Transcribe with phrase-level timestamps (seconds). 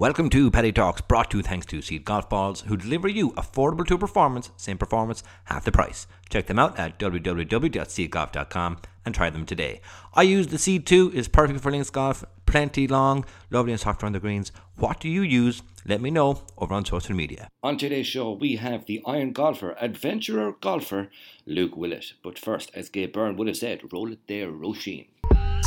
[0.00, 3.32] Welcome to Paddy Talks, brought to you thanks to Seed Golf Balls, who deliver you
[3.32, 6.06] affordable to performance, same performance, half the price.
[6.30, 9.82] Check them out at www.seedgolf.com and try them today.
[10.14, 14.02] I use the Seed 2, is perfect for links golf, plenty long, lovely and soft
[14.02, 14.52] around the greens.
[14.76, 15.60] What do you use?
[15.84, 17.48] Let me know over on social media.
[17.62, 21.10] On today's show, we have the Iron Golfer, adventurer golfer,
[21.44, 22.14] Luke Willett.
[22.22, 25.08] But first, as Gay Byrne would have said, roll it there, Roisin.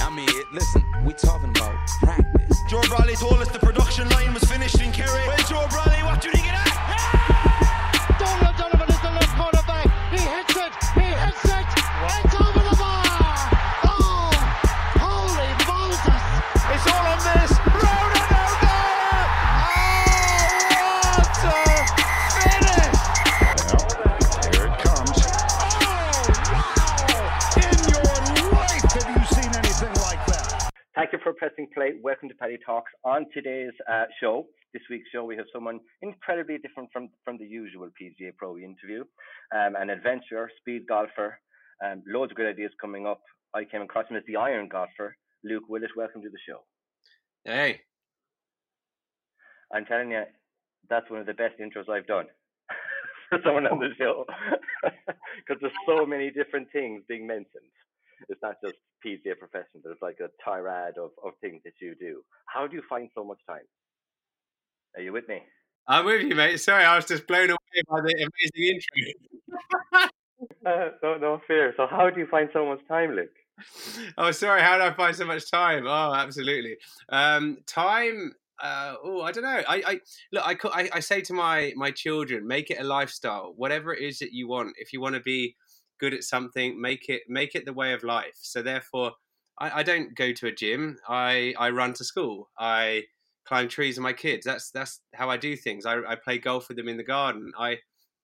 [0.04, 2.60] I mean, listen, we talking about practice.
[2.70, 5.08] Joe Bradley told us the production line was finished in Kerry.
[5.28, 8.18] Well, Joe Bradley, what do you think of that?
[8.20, 9.88] Donald Donovan is the left corner back.
[10.12, 10.74] He hits it.
[11.00, 11.73] He hits it.
[31.14, 31.92] You for pressing play.
[32.02, 32.92] Welcome to Paddy Talks.
[33.06, 37.46] On today's uh, show, this week's show, we have someone incredibly different from, from the
[37.46, 39.04] usual PGA Pro interview.
[39.56, 41.40] Um, an adventurer, speed golfer,
[41.86, 43.22] um, loads of good ideas coming up.
[43.54, 45.16] I came across him as the iron golfer.
[45.44, 46.64] Luke Willett, welcome to the show.
[47.46, 47.82] Hey,
[49.72, 50.24] I'm telling you,
[50.90, 52.26] that's one of the best intros I've done
[53.30, 54.26] for someone on the show
[54.84, 57.70] because there's so many different things being mentioned.
[58.30, 62.22] It's not just PGA profession, there's like a tirade of, of things that you do.
[62.46, 63.68] How do you find so much time?
[64.96, 65.42] Are you with me?
[65.88, 66.58] I'm with you, mate.
[66.58, 70.10] Sorry, I was just blown away by the amazing intro.
[70.66, 71.74] Uh, no, no fear.
[71.78, 73.30] So, how do you find so much time, Luke?
[74.18, 74.62] oh, sorry.
[74.62, 75.86] How do I find so much time?
[75.88, 76.78] Oh, absolutely.
[77.10, 78.34] Um, time.
[78.62, 79.62] Uh, oh, I don't know.
[79.68, 80.00] I, I
[80.32, 80.66] look.
[80.66, 83.54] I, I I say to my my children, make it a lifestyle.
[83.56, 84.76] Whatever it is that you want.
[84.78, 85.56] If you want to be
[86.00, 88.38] good at something, make it make it the way of life.
[88.42, 89.14] So therefore,
[89.60, 90.98] I, I don't go to a gym.
[91.08, 92.50] I I run to school.
[92.58, 93.04] I
[93.46, 94.46] climb trees with my kids.
[94.46, 95.86] That's that's how I do things.
[95.86, 97.52] I, I play golf with them in the garden.
[97.58, 97.78] I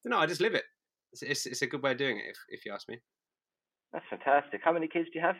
[0.03, 0.19] don't know.
[0.19, 0.63] I just live it.
[1.11, 2.99] It's, it's, it's a good way of doing it, if, if you ask me.
[3.91, 4.61] That's fantastic.
[4.63, 5.37] How many kids do you have?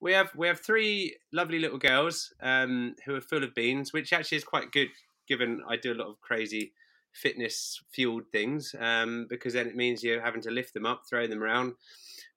[0.00, 4.12] We have we have three lovely little girls um, who are full of beans, which
[4.12, 4.88] actually is quite good
[5.26, 6.72] given I do a lot of crazy
[7.14, 11.26] fitness fueled things um, because then it means you're having to lift them up, throw
[11.26, 11.74] them around,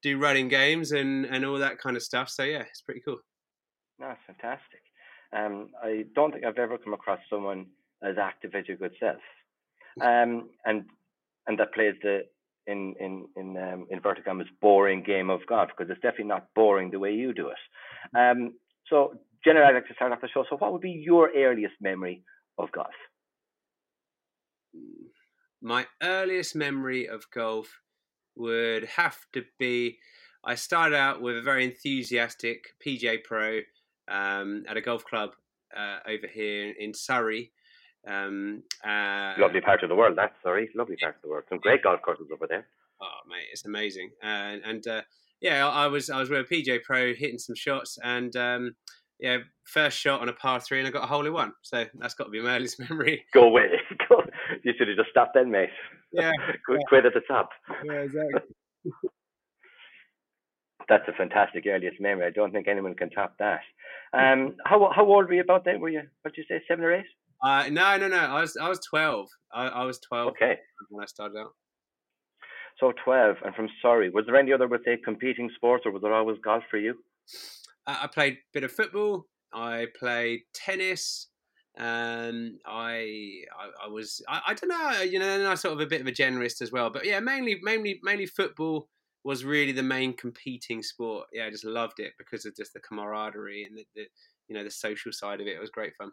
[0.01, 2.29] do running games and, and all that kind of stuff.
[2.29, 3.19] So yeah, it's pretty cool.
[3.99, 4.81] That's fantastic.
[5.35, 7.65] Um, I don't think I've ever come across someone
[8.03, 9.17] as active as your good self,
[10.01, 10.85] um, and
[11.47, 12.21] and that plays the
[12.67, 16.91] in in in um, inverted commas boring game of golf because it's definitely not boring
[16.91, 18.17] the way you do it.
[18.17, 18.53] Um,
[18.87, 20.45] so generally, I'd like to start off the show.
[20.49, 22.23] So, what would be your earliest memory
[22.57, 22.93] of golf?
[25.61, 27.81] My earliest memory of golf
[28.35, 29.97] would have to be
[30.43, 33.59] I started out with a very enthusiastic PGA Pro
[34.07, 35.31] um, at a golf club
[35.75, 37.51] uh, over here in Surrey.
[38.07, 41.43] Um, uh, Lovely part of the world, that's sorry, lovely part of the world.
[41.49, 42.65] Some great golf courses over there.
[43.01, 44.11] Oh mate, it's amazing.
[44.23, 45.01] Uh, and uh,
[45.41, 48.75] yeah, I I was I was with a PGA Pro hitting some shots, and um,
[49.19, 51.53] yeah, first shot on a par three, and I got a hole in one.
[51.61, 53.25] So that's got to be my earliest memory.
[53.33, 53.69] Go away.
[54.67, 55.69] You should have just stopped then, mate.
[56.11, 56.31] Yeah,
[56.65, 57.49] Quit, quit at the top.
[57.85, 58.41] yeah, exactly.
[60.89, 62.25] That's a fantastic earliest memory.
[62.27, 63.61] I don't think anyone can top that.
[64.13, 65.81] Um, how how old were you about then?
[65.81, 67.05] Were you what did you say, seven or eight?
[67.43, 68.17] Uh, no, no, no.
[68.17, 69.27] I was I was twelve.
[69.53, 70.55] I, I was twelve Okay,
[70.89, 71.51] when I started out.
[72.79, 73.35] so twelve.
[73.43, 76.37] And from sorry, was there any other, would say, competing sports, or was there always
[76.41, 76.95] golf for you?
[77.85, 79.25] I, I played a bit of football.
[79.53, 81.27] I played tennis.
[81.79, 85.01] Um, I, I I was I, I don't know.
[85.01, 86.89] You know, and I'm sort of a bit of a generalist as well.
[86.89, 88.87] But yeah, mainly mainly mainly football
[89.23, 91.27] was really the main competing sport.
[91.33, 94.07] Yeah, I just loved it because of just the camaraderie and the, the
[94.47, 95.55] you know the social side of it.
[95.55, 96.11] It was great fun.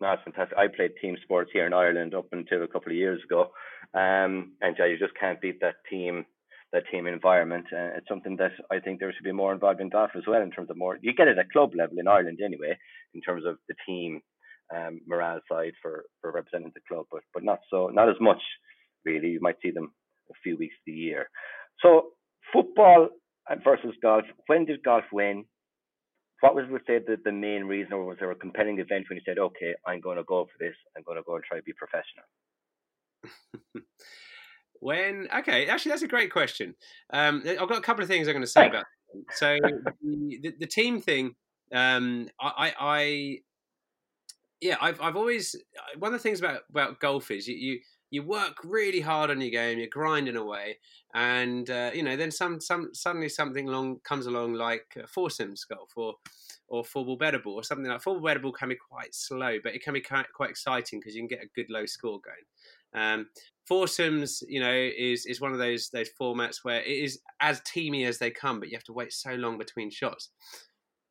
[0.00, 0.58] No, fantastic.
[0.58, 3.52] I played team sports here in Ireland up until a couple of years ago,
[3.94, 6.26] um, and yeah, you just can't beat that team,
[6.72, 7.66] that team environment.
[7.72, 10.42] Uh, it's something that I think there should be more involved in golf as well.
[10.42, 12.76] In terms of more, you get it at club level in Ireland anyway,
[13.14, 14.20] in terms of the team
[14.74, 18.42] um, morale side for for representing the club, but but not so, not as much
[19.04, 19.28] really.
[19.28, 19.92] You might see them
[20.30, 21.28] a few weeks of the year.
[21.80, 22.10] So
[22.52, 23.08] football
[23.64, 24.24] versus golf.
[24.46, 25.44] When did golf win?
[26.40, 29.16] What was, would say, the, the main reason, or was there a compelling event when
[29.16, 30.74] you said, "Okay, I'm going to go for this.
[30.96, 32.24] I'm going to go and try to be professional"?
[34.82, 36.74] When okay, actually that's a great question.
[37.12, 38.84] Um, I've got a couple of things I'm going to say about.
[39.14, 39.24] It.
[39.34, 39.56] So
[40.02, 41.36] the, the, the team thing,
[41.72, 43.38] um, I, I,
[44.62, 45.56] yeah, I've I've always
[45.98, 47.80] one of the things about about golf is you, you
[48.10, 50.78] you work really hard on your game, you're grinding away,
[51.14, 55.64] and uh, you know then some some suddenly something long comes along like uh, foursomes
[55.64, 56.14] golf or
[56.68, 59.12] or four ball better ball or something like four ball better ball can be quite
[59.14, 61.84] slow, but it can be quite, quite exciting because you can get a good low
[61.84, 62.44] score going.
[62.94, 63.26] Um,
[63.66, 68.06] foursomes, you know, is is one of those those formats where it is as teamy
[68.06, 70.30] as they come, but you have to wait so long between shots.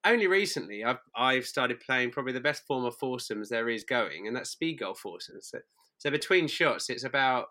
[0.04, 4.28] Only recently, I've I've started playing probably the best form of foursomes there is going,
[4.28, 5.50] and that's speed golf foursomes.
[5.50, 5.60] So,
[5.98, 7.48] so between shots, it's about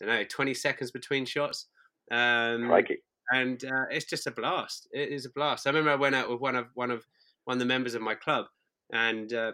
[0.00, 1.66] I don't know twenty seconds between shots.
[2.10, 2.98] Um, Crikey.
[3.30, 4.88] and uh, it's just a blast.
[4.92, 5.66] It is a blast.
[5.66, 7.04] I remember I went out with one of one of
[7.44, 8.46] one of the members of my club,
[8.92, 9.52] and uh,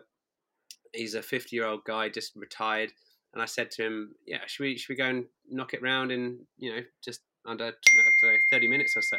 [0.94, 2.92] he's a fifty year old guy, just retired.
[3.32, 6.12] And I said to him, "Yeah, should we should we go and knock it round
[6.12, 7.72] in you know just under I
[8.22, 9.18] don't know, thirty minutes or so?"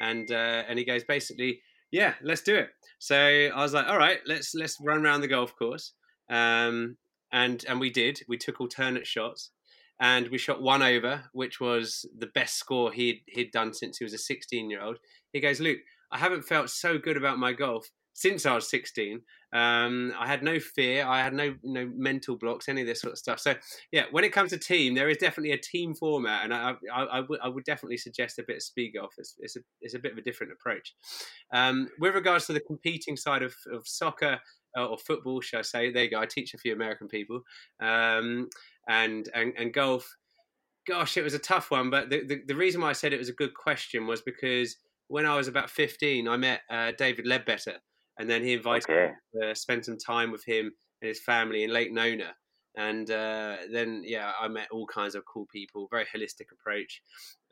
[0.00, 1.60] And uh, and he goes basically,
[1.96, 5.28] "Yeah, let's do it." So I was like, "All right, let's let's run around the
[5.28, 5.94] golf course."
[6.28, 6.98] Um,
[7.32, 8.20] and and we did.
[8.28, 9.50] We took alternate shots,
[9.98, 14.04] and we shot one over, which was the best score he'd he'd done since he
[14.04, 14.98] was a 16 year old.
[15.32, 15.80] He goes, Luke,
[16.12, 19.22] I haven't felt so good about my golf since I was 16.
[19.56, 23.12] Um, I had no fear, I had no no mental blocks, any of this sort
[23.12, 23.40] of stuff.
[23.40, 23.54] So
[23.90, 27.02] yeah, when it comes to team, there is definitely a team format, and I I,
[27.04, 29.14] I, would, would definitely suggest a bit of speed golf.
[29.16, 30.94] It's, it's a it's a bit of a different approach.
[31.54, 34.40] Um, with regards to the competing side of, of soccer
[34.76, 35.90] uh, or football, shall I say?
[35.90, 36.20] There you go.
[36.20, 37.40] I teach a few American people,
[37.80, 38.50] um,
[38.88, 40.16] and, and and golf.
[40.86, 43.18] Gosh, it was a tough one, but the, the, the reason why I said it
[43.18, 44.76] was a good question was because
[45.08, 47.78] when I was about fifteen, I met uh, David Leadbetter,
[48.18, 49.16] and then he invited Okay.
[49.34, 52.36] me to spend some time with him and his family in Lake Nona.
[52.76, 55.88] And uh, then, yeah, I met all kinds of cool people.
[55.90, 57.02] Very holistic approach,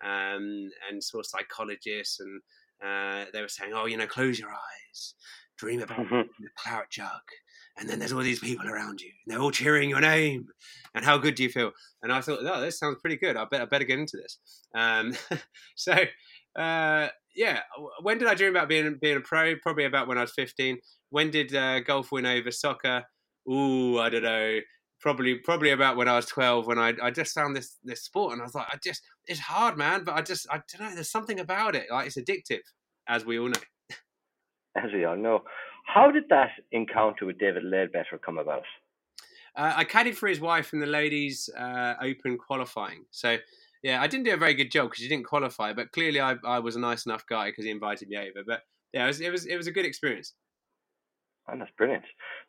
[0.02, 2.42] um, and saw psychologists, and
[2.84, 5.14] uh, they were saying, "Oh, you know, close your eyes,
[5.56, 6.08] dream about
[6.38, 7.22] the claret jug,
[7.78, 10.48] and then there's all these people around you, and they're all cheering your name,
[10.94, 11.72] and how good do you feel?"
[12.02, 13.36] And I thought, "Oh, this sounds pretty good.
[13.36, 14.38] I bet I better get into this."
[14.74, 15.14] Um,
[15.76, 15.94] so,
[16.56, 17.60] uh, yeah,
[18.02, 19.56] when did I dream about being being a pro?
[19.56, 20.78] Probably about when I was 15.
[21.10, 23.04] When did uh, golf win over soccer?
[23.50, 24.60] Ooh, I don't know.
[25.00, 28.32] Probably probably about when I was 12 when I I just found this this sport
[28.32, 30.94] and I was like I just it's hard man but I just I don't know
[30.94, 32.62] there's something about it like it's addictive
[33.06, 33.60] as we all know.
[34.76, 35.42] As we all know.
[35.86, 38.64] How did that encounter with David Leadbetter come about?
[39.54, 43.04] Uh, I caddied for his wife in the ladies uh, open qualifying.
[43.10, 43.36] So
[43.84, 46.36] yeah, I didn't do a very good job because she didn't qualify, but clearly I,
[46.44, 48.42] I was a nice enough guy because he invited me over.
[48.46, 48.62] But
[48.94, 50.32] yeah, it was, it was it was a good experience.
[51.48, 52.04] And that's brilliant.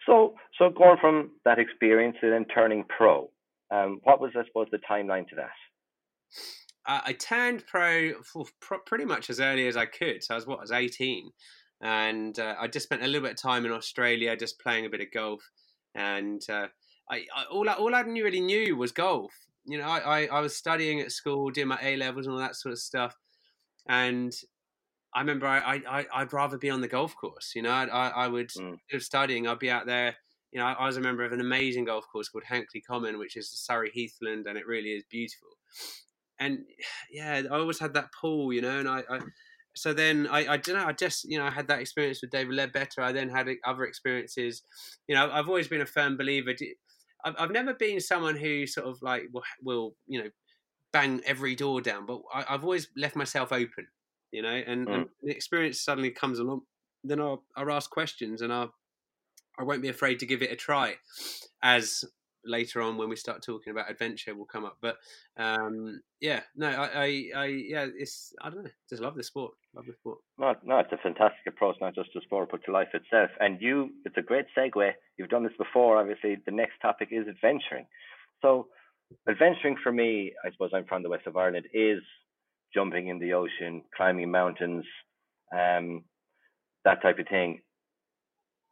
[0.06, 3.30] So, so going from that experience and then turning pro,
[3.70, 5.52] um, what was, I suppose, the timeline to that?
[6.86, 8.14] uh, I turned pro
[8.86, 10.24] pretty much as early as I could.
[10.24, 11.31] So I was what I was eighteen,
[11.81, 14.90] and uh, I just spent a little bit of time in Australia, just playing a
[14.90, 15.44] bit of golf,
[15.96, 16.68] and uh,
[17.10, 19.34] I, I all I, all I knew, really knew was golf.
[19.66, 22.40] You know, I, I, I was studying at school, doing my A levels and all
[22.40, 23.16] that sort of stuff,
[23.88, 24.34] and
[25.14, 27.54] I remember I, I I'd rather be on the golf course.
[27.56, 28.74] You know, I I, would Mm.
[28.74, 30.18] instead of studying, I'd be out there.
[30.52, 33.18] You know, I, I was a member of an amazing golf course called Hankley Common,
[33.18, 35.50] which is Surrey Heathland, and it really is beautiful.
[36.40, 36.66] And
[37.12, 39.20] yeah, I always had that pull, you know, and I, I
[39.76, 42.32] so then I, I don't know, I just, you know, I had that experience with
[42.32, 43.00] David Leadbetter.
[43.00, 44.64] I then had other experiences.
[45.08, 46.54] You know, I've always been a firm believer.
[47.25, 50.30] I've, I've never been someone who sort of like will, will you know,
[50.94, 53.88] bang every door down, but I, I've always left myself open,
[54.31, 55.10] you know, and, and mm.
[55.24, 56.62] the experience suddenly comes along.
[57.04, 58.74] Then I'll, I'll ask questions and I'll,
[59.60, 60.95] I won't be afraid to give it a try
[61.63, 62.04] as
[62.45, 64.78] later on when we start talking about adventure will come up.
[64.81, 64.97] But
[65.37, 69.54] um, yeah, no, I, I, I, yeah, it's I don't know, just love the sport,
[69.75, 70.19] love the sport.
[70.37, 73.30] No, no, it's a fantastic approach, not just to sport, but to life itself.
[73.40, 74.92] And you, it's a great segue.
[75.18, 75.97] You've done this before.
[75.97, 77.85] Obviously, the next topic is adventuring.
[78.42, 78.68] So,
[79.28, 82.02] adventuring for me, I suppose I'm from the west of Ireland, is
[82.73, 84.85] jumping in the ocean, climbing mountains,
[85.54, 86.04] um,
[86.83, 87.61] that type of thing.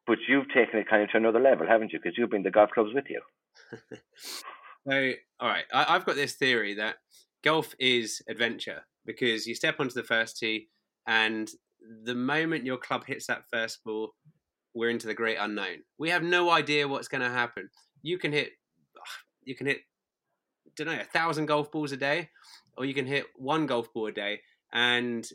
[0.06, 2.00] But you've taken it kind of to another level, haven't you?
[2.02, 3.22] Because you've been the golf clubs with you.
[4.86, 6.98] So, all right, I, I've got this theory that
[7.42, 10.68] golf is adventure because you step onto the first tee,
[11.08, 11.50] and
[12.04, 14.14] the moment your club hits that first ball,
[14.74, 15.84] we're into the great unknown.
[15.98, 17.70] We have no idea what's going to happen.
[18.02, 18.52] You can hit,
[19.44, 19.82] you can hit,
[20.76, 22.30] don't know, a thousand golf balls a day,
[22.78, 24.42] or you can hit one golf ball a day,
[24.74, 25.26] and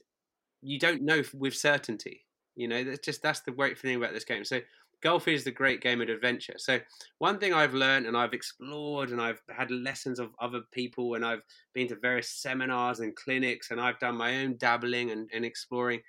[0.60, 2.26] you don't know with certainty.
[2.54, 4.44] You know, that's just that's the great thing about this game.
[4.44, 4.60] So
[5.02, 6.54] golf is the great game of adventure.
[6.56, 6.80] So
[7.18, 11.24] one thing I've learned and I've explored and I've had lessons of other people and
[11.24, 11.42] I've
[11.74, 16.00] been to various seminars and clinics and I've done my own dabbling and, and exploring.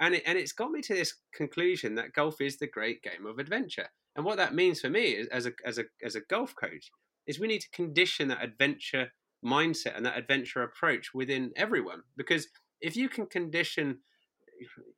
[0.00, 3.26] And, it, and it's got me to this conclusion that golf is the great game
[3.26, 3.88] of adventure.
[4.16, 6.90] And what that means for me is, as a, as a, as a golf coach
[7.26, 9.12] is we need to condition that adventure
[9.44, 12.48] mindset and that adventure approach within everyone because
[12.80, 13.98] if you can condition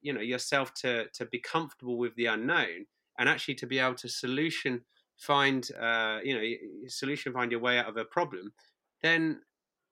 [0.00, 2.86] you know yourself to to be comfortable with the unknown
[3.18, 4.80] and actually to be able to solution
[5.18, 6.42] find uh, you know
[6.88, 8.52] solution find your way out of a problem
[9.02, 9.40] then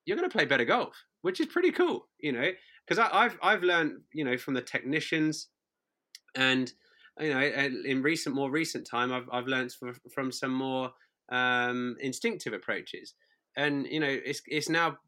[0.04, 2.50] you're going to play better golf which is pretty cool you know
[2.86, 5.48] because i've i've learned you know from the technicians
[6.34, 6.72] and
[7.20, 7.40] you know
[7.84, 9.72] in recent more recent time i've i've learned
[10.12, 10.90] from, some more
[11.30, 13.14] um, instinctive approaches.
[13.56, 14.98] And you know it's it's now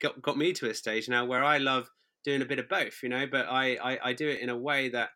[0.00, 1.88] got got me to a stage now where i love
[2.24, 4.56] doing a bit of both you know but i i, I do it in a
[4.56, 5.10] way that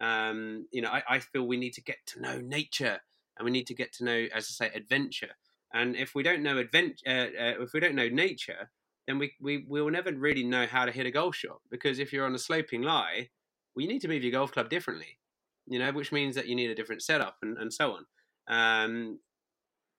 [0.00, 3.00] um, you know I, I feel we need to get to know nature
[3.38, 5.34] and we need to get to know as i say adventure.
[5.72, 8.70] And if we don't know adventure uh, uh, if we don't know nature
[9.06, 11.98] then we, we we will never really know how to hit a golf shot because
[11.98, 13.28] if you're on a sloping lie
[13.74, 15.18] well you need to move your golf club differently
[15.66, 18.04] you know which means that you need a different setup and, and so on.
[18.48, 19.20] Um,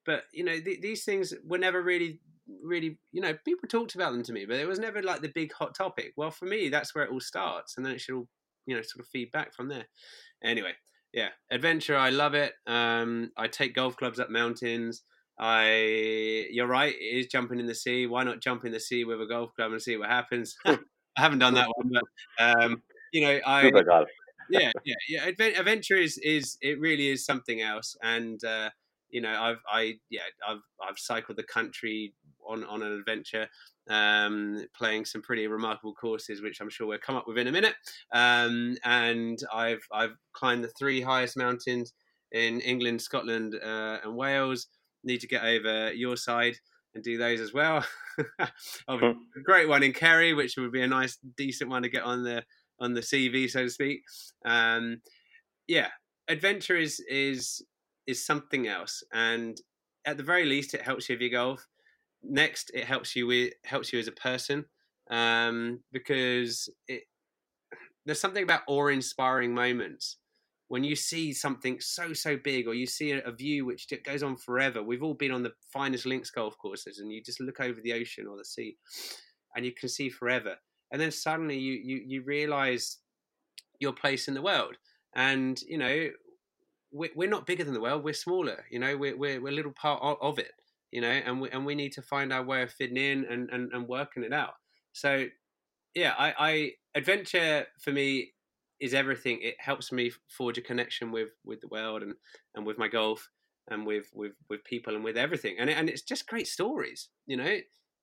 [0.05, 2.19] but you know th- these things were never really
[2.63, 5.31] really you know people talked about them to me but it was never like the
[5.33, 6.13] big hot topic.
[6.17, 8.27] Well for me that's where it all starts and then it should all
[8.65, 9.85] you know sort of feedback from there.
[10.43, 10.73] Anyway
[11.13, 12.53] yeah adventure i love it.
[12.67, 15.03] Um i take golf clubs up mountains.
[15.39, 18.05] I you're right it is jumping in the sea.
[18.07, 20.55] Why not jump in the sea with a golf club and see what happens?
[20.65, 20.77] I
[21.17, 23.69] haven't done that one but um you know i
[24.49, 27.95] yeah yeah yeah Advent- adventure is is it really is something else.
[28.01, 28.69] And uh
[29.09, 32.13] you know i've i yeah i've i've cycled the country
[32.47, 33.47] on on an adventure
[33.89, 37.51] um, playing some pretty remarkable courses, which I'm sure we'll come up with in a
[37.51, 37.75] minute.
[38.11, 41.93] Um, and I've I've climbed the three highest mountains
[42.31, 44.67] in England, Scotland, uh, and Wales.
[45.03, 46.55] Need to get over your side
[46.93, 47.83] and do those as well.
[48.87, 52.23] a great one in Kerry, which would be a nice, decent one to get on
[52.23, 52.43] the
[52.79, 54.01] on the CV, so to speak.
[54.45, 55.01] Um,
[55.67, 55.89] yeah,
[56.27, 57.61] adventure is is
[58.07, 59.59] is something else, and
[60.05, 61.67] at the very least, it helps you with your golf
[62.23, 64.65] next it helps you with helps you as a person
[65.09, 67.03] um, because it
[68.05, 70.17] there's something about awe-inspiring moments.
[70.69, 74.23] When you see something so so big or you see a, a view which goes
[74.23, 77.59] on forever we've all been on the finest links golf courses and you just look
[77.59, 78.77] over the ocean or the sea
[79.55, 80.55] and you can see forever.
[80.91, 82.97] And then suddenly you you, you realize
[83.79, 84.77] your place in the world.
[85.13, 86.09] And you know
[86.91, 89.71] we're, not bigger than the world we're smaller you know we're, we're, we're a little
[89.71, 90.51] part of it
[90.91, 93.49] you know, and we and we need to find our way of fitting in and
[93.49, 94.53] and, and working it out.
[94.93, 95.25] So,
[95.95, 98.33] yeah, I, I adventure for me
[98.79, 99.39] is everything.
[99.41, 102.13] It helps me forge a connection with with the world and
[102.55, 103.29] and with my golf
[103.69, 105.55] and with with with people and with everything.
[105.59, 107.57] And it, and it's just great stories, you know.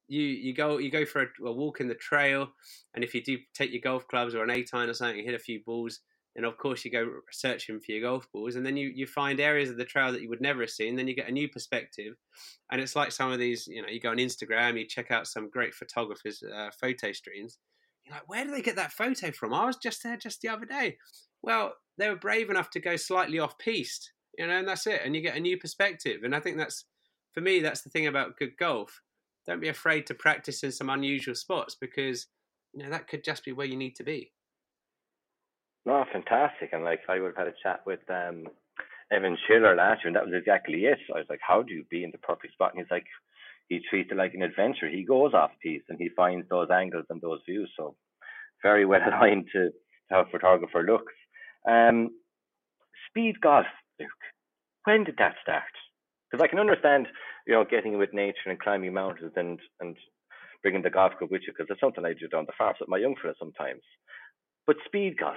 [0.08, 2.48] You you go you go for a, a walk in the trail,
[2.94, 5.24] and if you do take your golf clubs or an eight iron or something, you
[5.24, 6.00] hit a few balls
[6.38, 9.40] and of course you go searching for your golf balls and then you, you find
[9.40, 11.48] areas of the trail that you would never have seen then you get a new
[11.48, 12.14] perspective
[12.72, 15.26] and it's like some of these you know you go on instagram you check out
[15.26, 17.58] some great photographers uh, photo streams
[18.08, 19.52] you're like where do they get that photo from?
[19.52, 20.96] I was just there just the other day.
[21.42, 25.02] Well they were brave enough to go slightly off piste you know and that's it
[25.04, 26.84] and you get a new perspective and i think that's
[27.32, 29.02] for me that's the thing about good golf.
[29.46, 32.26] Don't be afraid to practice in some unusual spots because
[32.74, 34.32] you know that could just be where you need to be
[35.86, 36.70] No, fantastic.
[36.72, 38.44] And like I would have had a chat with um
[39.10, 40.98] Evan Schiller last year, and that was exactly it.
[41.14, 43.06] I was like, "How do you be in the perfect spot?" And he's like,
[43.68, 44.88] "He treats it like an adventure.
[44.88, 47.96] He goes off piste and he finds those angles and those views." So
[48.62, 49.70] very well aligned to
[50.10, 51.12] how a photographer looks.
[51.68, 52.10] Um,
[53.08, 53.66] speed golf,
[53.98, 54.08] Luke.
[54.84, 55.62] When did that start?
[56.30, 57.08] Because I can understand,
[57.46, 59.96] you know, getting with nature and climbing mountains and and
[60.62, 62.88] bringing the golf club with you, because it's something I do down the farm with
[62.88, 63.82] my young fella sometimes.
[64.66, 65.36] But speed golf,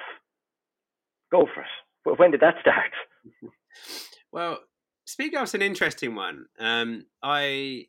[1.31, 2.19] go for it.
[2.19, 2.91] When did that start?
[4.33, 4.59] Well,
[5.05, 6.45] speed golf's an interesting one.
[6.59, 7.85] Um, I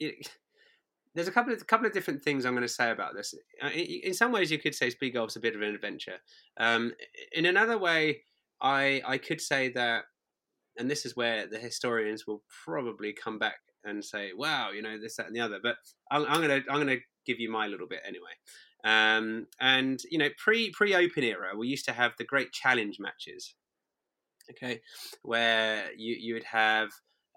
[0.00, 0.28] it,
[1.14, 3.34] there's a couple of couple of different things I'm going to say about this.
[3.62, 6.16] Uh, In, in some ways, you could say speed golf's a bit of an adventure.
[6.58, 6.92] Um,
[7.32, 8.22] in another way,
[8.60, 10.04] I I could say that,
[10.78, 14.98] and this is where the historians will probably come back and say, "Wow, you know
[14.98, 15.76] this, that, and the other." But
[16.10, 18.34] I'm, I'm gonna I'm gonna give you my little bit anyway.
[18.84, 22.98] Um, and you know, pre pre Open era, we used to have the great challenge
[22.98, 23.54] matches.
[24.50, 24.80] Okay,
[25.22, 26.90] where you you would have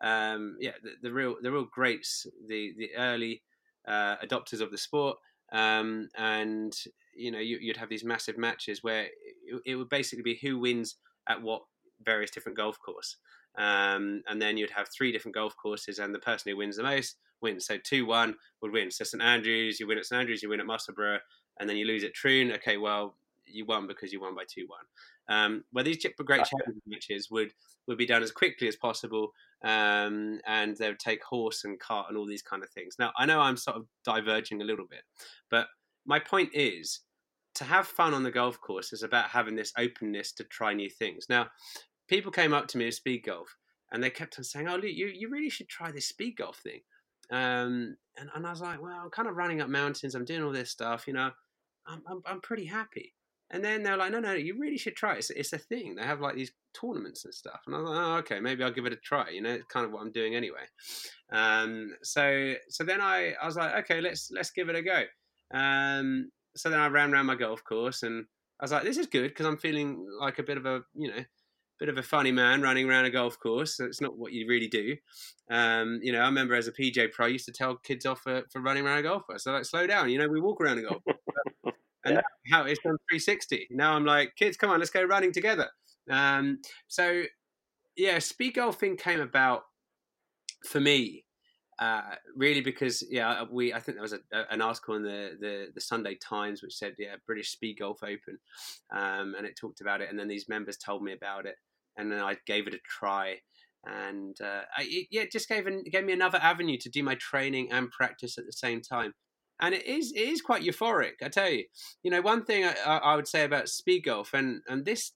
[0.04, 3.44] um, yeah the, the real the real greats, the the early
[3.88, 5.18] uh, adopters of the sport,
[5.52, 6.74] um, and
[7.16, 10.60] you know you, you'd have these massive matches where it, it would basically be who
[10.60, 10.96] wins
[11.30, 11.62] at what
[12.04, 13.18] various different golf course.
[13.58, 16.84] Um, and then you'd have three different golf courses, and the person who wins the
[16.84, 17.66] most wins.
[17.66, 18.92] So two one would win.
[18.92, 21.22] So St Andrews, you win at St Andrews, you win at Musselburgh,
[21.60, 22.52] and then you lose at Troon.
[22.54, 23.16] Okay, well
[23.48, 24.86] you won because you won by two one.
[25.28, 26.46] Um, where these Great.
[26.46, 27.54] Champions matches would
[27.88, 29.32] would be done as quickly as possible,
[29.64, 32.96] um, and they would take horse and cart and all these kind of things.
[33.00, 35.04] Now I know I'm sort of diverging a little bit,
[35.50, 35.68] but
[36.06, 37.02] my point is
[37.56, 40.90] to have fun on the golf course is about having this openness to try new
[40.90, 41.28] things.
[41.30, 41.48] Now,
[42.08, 43.56] people came up to me with speed golf
[43.92, 46.58] and they kept on saying, "Oh, Luke, you you really should try this speed golf
[46.58, 46.82] thing."
[47.32, 50.16] Um, and, and I was like, "Well, I'm kind of running up mountains.
[50.16, 51.08] I'm doing all this stuff.
[51.08, 51.32] You know,
[51.88, 53.14] I'm I'm, I'm pretty happy."
[53.52, 55.20] And then they're like, "No, no, you really should try it.
[55.20, 55.96] It's, it's a thing.
[55.96, 58.72] They have like these tournaments and stuff." And I was like, "Oh, okay, maybe I'll
[58.72, 60.66] give it a try." You know, it's kind of what I'm doing anyway.
[61.32, 65.04] Um, so so then I I was like, "Okay, let's let's give it a go."
[65.54, 68.26] Um, so then I ran around my golf course and
[68.60, 71.10] I was like, "This is good because I'm feeling like a bit of a you
[71.10, 71.24] know."
[71.80, 73.76] Bit of a funny man running around a golf course.
[73.78, 74.96] So it's not what you really do.
[75.52, 78.22] Um, you know, I remember as a PGA pro, I used to tell kids off
[78.22, 79.44] for, for running around a golf course.
[79.44, 80.10] So like, slow down.
[80.10, 81.18] You know, we walk around a golf course.
[82.06, 82.22] and Yeah.
[82.52, 83.68] how it's done 360.
[83.72, 85.68] Now I'm like, kids, come on, let's go running together.
[86.10, 87.24] Um, so
[87.98, 89.64] yeah, speed golfing came about
[90.66, 91.25] for me
[91.80, 92.02] uh,
[92.36, 95.82] really because yeah, we I think there was a, an article in the, the the
[95.82, 98.40] Sunday Times which said yeah British Speed Golf Open,
[98.96, 101.56] um, and it talked about it, and then these members told me about it,
[101.98, 103.40] and then I gave it a try.
[103.88, 107.04] And uh, I, it, yeah, it just gave an, gave me another avenue to do
[107.04, 109.14] my training and practice at the same time,
[109.60, 111.22] and it is it is quite euphoric.
[111.22, 111.66] I tell you,
[112.04, 115.12] you know, one thing I I would say about speed golf, and and this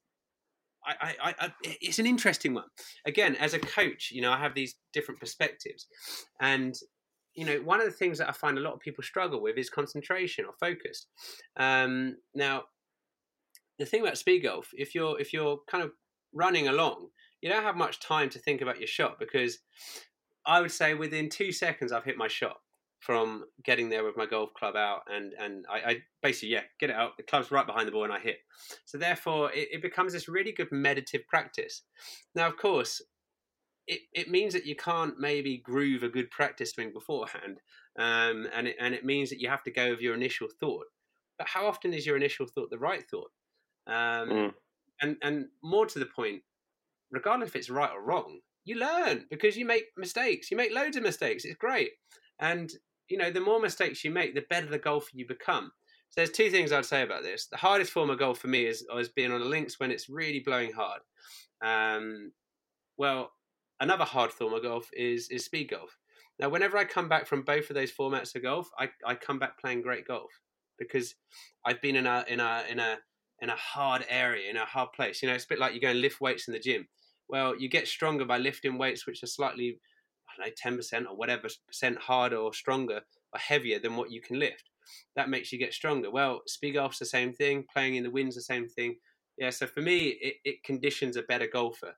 [0.84, 2.64] I, I, I, it's an interesting one.
[3.04, 5.86] Again, as a coach, you know, I have these different perspectives,
[6.40, 6.74] and
[7.34, 9.56] you know, one of the things that I find a lot of people struggle with
[9.56, 11.06] is concentration or focus.
[11.56, 12.64] Um, now,
[13.78, 15.92] the thing about speed golf, if you're if you're kind of
[16.32, 17.08] running along,
[17.40, 19.58] you don't have much time to think about your shot because
[20.46, 22.58] I would say within two seconds I've hit my shot
[23.00, 26.90] from getting there with my golf club out and and I, I basically yeah get
[26.90, 28.38] it out the club's right behind the ball and I hit.
[28.84, 31.82] So therefore it, it becomes this really good meditative practice.
[32.34, 33.00] Now of course
[33.86, 37.60] it, it means that you can't maybe groove a good practice swing beforehand
[37.98, 40.86] um, and it, and it means that you have to go with your initial thought.
[41.38, 43.30] But how often is your initial thought the right thought?
[43.86, 44.54] Um, Mm.
[45.00, 46.42] and and more to the point
[47.10, 50.96] regardless if it's right or wrong you learn because you make mistakes you make loads
[50.96, 51.92] of mistakes it's great.
[52.38, 52.70] And
[53.10, 55.72] you know the more mistakes you make the better the golfer you become.
[56.10, 57.46] So there's two things i'd say about this.
[57.46, 60.08] The hardest form of golf for me is, is being on the links when it's
[60.08, 61.00] really blowing hard.
[61.62, 62.32] Um,
[62.96, 63.32] well
[63.80, 65.98] another hard form of golf is is speed golf.
[66.38, 69.38] Now whenever i come back from both of those formats of golf i, I come
[69.38, 70.30] back playing great golf
[70.78, 71.14] because
[71.66, 72.98] i've been in a in a in a
[73.42, 75.22] in a hard area in a hard place.
[75.22, 76.88] You know it's a bit like you go and lift weights in the gym.
[77.28, 79.78] Well you get stronger by lifting weights which are slightly
[80.40, 83.00] know 10% or whatever percent harder or stronger
[83.32, 84.70] or heavier than what you can lift.
[85.16, 86.10] That makes you get stronger.
[86.10, 88.96] Well speed golf's the same thing playing in the wind's the same thing.
[89.38, 91.94] Yeah so for me it, it conditions a better golfer.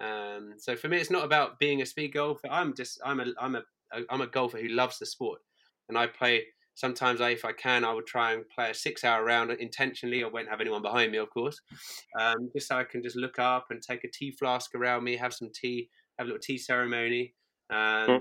[0.00, 2.48] Um, so for me it's not about being a speed golfer.
[2.50, 3.62] I'm just i'm a i'm a
[4.10, 5.40] i'm a golfer who loves the sport.
[5.88, 9.02] And i play sometimes I, if i can i would try and play a six
[9.02, 10.22] hour round intentionally.
[10.22, 11.60] I won't have anyone behind me of course.
[12.20, 15.16] Um, just so i can just look up and take a tea flask around me
[15.16, 17.34] have some tea have a little tea ceremony
[17.70, 18.18] um, Hmm.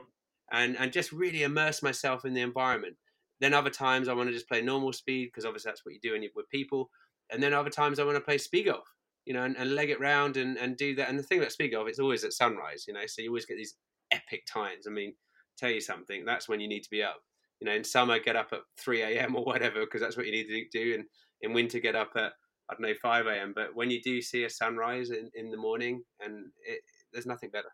[0.51, 2.97] and and just really immerse myself in the environment.
[3.41, 5.99] Then other times i want to just play normal speed because obviously that's what you
[6.01, 6.89] do when you're with people.
[7.31, 8.87] And then other times i want to play speed golf
[9.25, 11.09] you know and, and leg it round and, and do that.
[11.09, 13.45] And the thing about speed golf it's always at sunrise you know so you always
[13.45, 13.75] get these
[14.11, 14.87] epic times.
[14.87, 15.15] I mean
[15.57, 17.21] tell you something that's when you need to be up.
[17.59, 20.31] You know in summer get up at 3 a.m or whatever because that's what you
[20.31, 20.95] need to do.
[20.95, 21.05] And
[21.41, 22.33] in winter get up at
[22.69, 25.57] i don't know 5 a.m but when you do see a sunrise in, in the
[25.57, 26.81] morning and it,
[27.11, 27.69] there's nothing better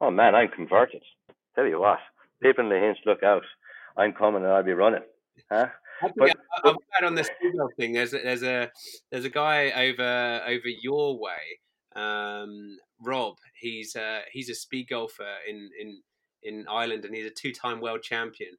[0.00, 1.02] Oh man, I'm converted.
[1.54, 1.98] Tell you what,
[2.42, 3.42] people in Lahinch look out.
[3.96, 5.02] I'm coming and I'll be running.
[5.50, 5.66] Huh?
[6.02, 7.92] Actually, But- I- I'll add on the speed golf thing.
[7.92, 8.70] There's a, there's a
[9.10, 11.60] there's a guy over over your way,
[11.96, 13.36] um, Rob.
[13.54, 16.00] He's uh, he's a speed golfer in in
[16.42, 18.56] in Ireland, and he's a two time world champion.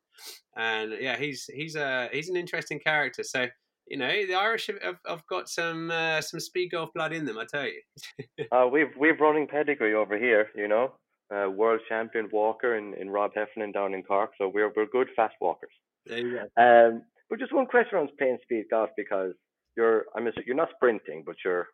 [0.56, 3.24] And yeah, he's he's a he's an interesting character.
[3.24, 3.48] So
[3.88, 7.26] you know, the Irish have, have, have got some uh, some speed golf blood in
[7.26, 7.38] them.
[7.40, 7.82] I tell you.
[8.52, 10.94] Uh, we've we've running pedigree over here, you know.
[11.34, 15.08] Uh, world champion walker in, in Rob Heffernan down in Cork, so we're we're good
[15.16, 15.72] fast walkers.
[16.06, 16.62] There you go.
[16.62, 19.34] Um, but just one question on playing speed golf because
[19.78, 21.68] you're I'm assu- you're not sprinting, but you're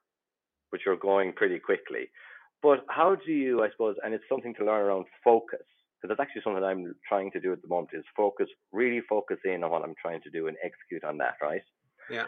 [0.72, 2.10] but you're going pretty quickly.
[2.62, 5.65] But how do you, I suppose, and it's something to learn around focus
[6.02, 9.38] because that's actually something I'm trying to do at the moment is focus, really focus
[9.46, 11.62] in on what I'm trying to do and execute on that, right?
[12.10, 12.26] Yeah.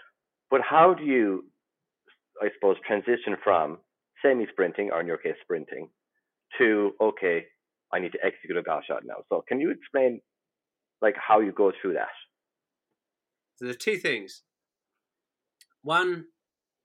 [0.49, 1.45] But how do you,
[2.41, 3.77] I suppose, transition from
[4.23, 5.89] semi-sprinting, or in your case, sprinting,
[6.57, 7.45] to okay,
[7.93, 9.15] I need to execute a golf shot now.
[9.29, 10.21] So can you explain,
[11.01, 12.09] like, how you go through that?
[13.57, 14.43] So there's two things.
[15.81, 16.25] one,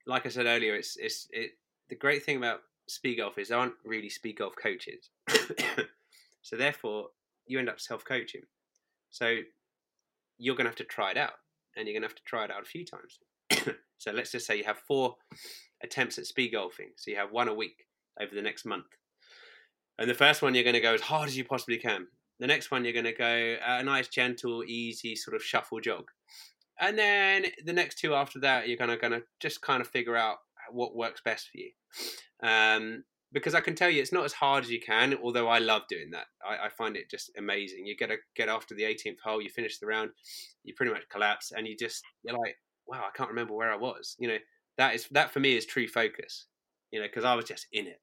[0.06, 1.52] like I said earlier, it's it's it.
[1.88, 5.10] The great thing about speed golf is there aren't really speed golf coaches,
[6.42, 7.08] so therefore
[7.46, 8.42] you end up self coaching.
[9.10, 9.38] So
[10.38, 11.34] you're going to have to try it out,
[11.76, 13.20] and you're going to have to try it out a few times.
[13.98, 15.16] so let's just say you have four
[15.82, 16.90] attempts at speed golfing.
[16.96, 17.86] So you have one a week
[18.20, 18.86] over the next month.
[19.98, 22.06] And the first one you're going to go as hard as you possibly can.
[22.40, 26.10] The next one you're going to go a nice, gentle, easy sort of shuffle jog.
[26.80, 29.86] And then the next two after that, you're going to, going to just kind of
[29.86, 30.38] figure out
[30.72, 31.70] what works best for you.
[32.42, 35.58] Um, because I can tell you it's not as hard as you can, although I
[35.58, 36.26] love doing that.
[36.46, 37.84] I, I, find it just amazing.
[37.84, 40.10] You get a, get after the 18th hole, you finish the round,
[40.62, 43.76] you pretty much collapse, and you just you're like, wow, I can't remember where I
[43.76, 44.14] was.
[44.20, 44.38] You know,
[44.78, 46.46] that is that for me is true focus.
[46.92, 48.00] You know, because I was just in it.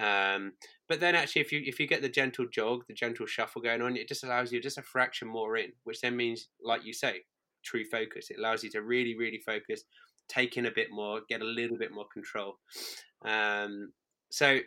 [0.00, 0.52] Um,
[0.88, 3.82] but then actually, if you if you get the gentle jog, the gentle shuffle going
[3.82, 6.94] on, it just allows you just a fraction more in, which then means, like you
[6.94, 7.24] say,
[7.62, 8.30] true focus.
[8.30, 9.84] It allows you to really, really focus,
[10.28, 12.58] take in a bit more, get a little bit more control.
[13.24, 13.92] Um,
[14.30, 14.60] so,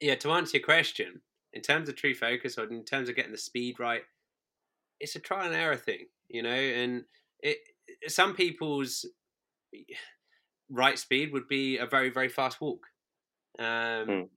[0.00, 1.22] yeah, to answer your question,
[1.54, 4.02] in terms of true focus or in terms of getting the speed right,
[5.00, 7.04] it's a trial and error thing, you know, and
[7.40, 7.58] it
[8.08, 9.06] some people's
[10.70, 12.86] right speed would be a very, very fast walk.
[13.58, 14.28] Um, mm.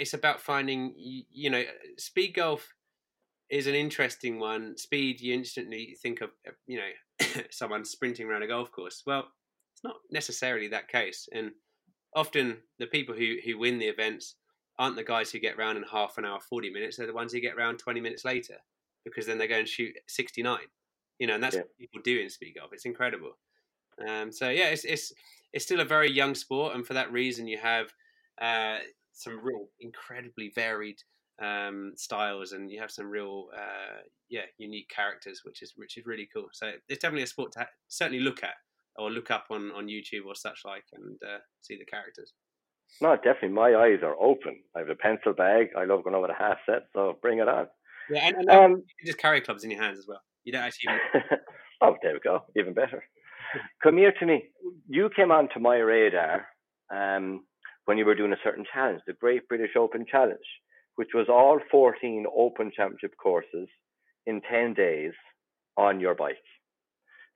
[0.00, 1.62] It's about finding, you, you know,
[1.98, 2.74] speed golf
[3.50, 4.78] is an interesting one.
[4.78, 6.30] Speed, you instantly think of,
[6.66, 9.02] you know, someone sprinting around a golf course.
[9.06, 9.28] Well,
[9.74, 11.28] it's not necessarily that case.
[11.34, 11.50] And
[12.16, 14.36] often the people who, who win the events
[14.78, 16.96] aren't the guys who get around in half an hour, 40 minutes.
[16.96, 18.56] They're the ones who get around 20 minutes later
[19.04, 20.60] because then they go and shoot 69.
[21.18, 21.62] You know, and that's yeah.
[21.62, 22.72] what people do in speed golf.
[22.72, 23.32] It's incredible.
[24.08, 25.12] Um, so yeah, it's, it's,
[25.52, 26.74] it's still a very young sport.
[26.74, 27.92] And for that reason, you have
[28.40, 28.78] uh,
[29.12, 30.98] some real incredibly varied
[31.42, 36.06] um, styles, and you have some real uh, yeah unique characters, which is which is
[36.06, 36.48] really cool.
[36.52, 38.54] So it's definitely a sport to ha- certainly look at
[38.96, 42.32] or look up on on YouTube or such like, and uh, see the characters.
[43.00, 43.50] No, definitely.
[43.50, 44.62] My eyes are open.
[44.74, 45.68] I have a pencil bag.
[45.76, 47.66] I love going over the half set, so bring it on.
[48.10, 50.20] Yeah, and, and um, you just carry clubs in your hands as well.
[50.44, 50.94] You don't actually.
[51.80, 52.44] oh, there we go.
[52.56, 53.04] Even better.
[53.82, 54.44] Come here to me.
[54.88, 56.46] You came onto my radar
[56.92, 57.44] um,
[57.84, 60.38] when you were doing a certain challenge, the Great British Open Challenge,
[60.96, 63.68] which was all 14 Open Championship courses
[64.26, 65.12] in 10 days
[65.76, 66.36] on your bike.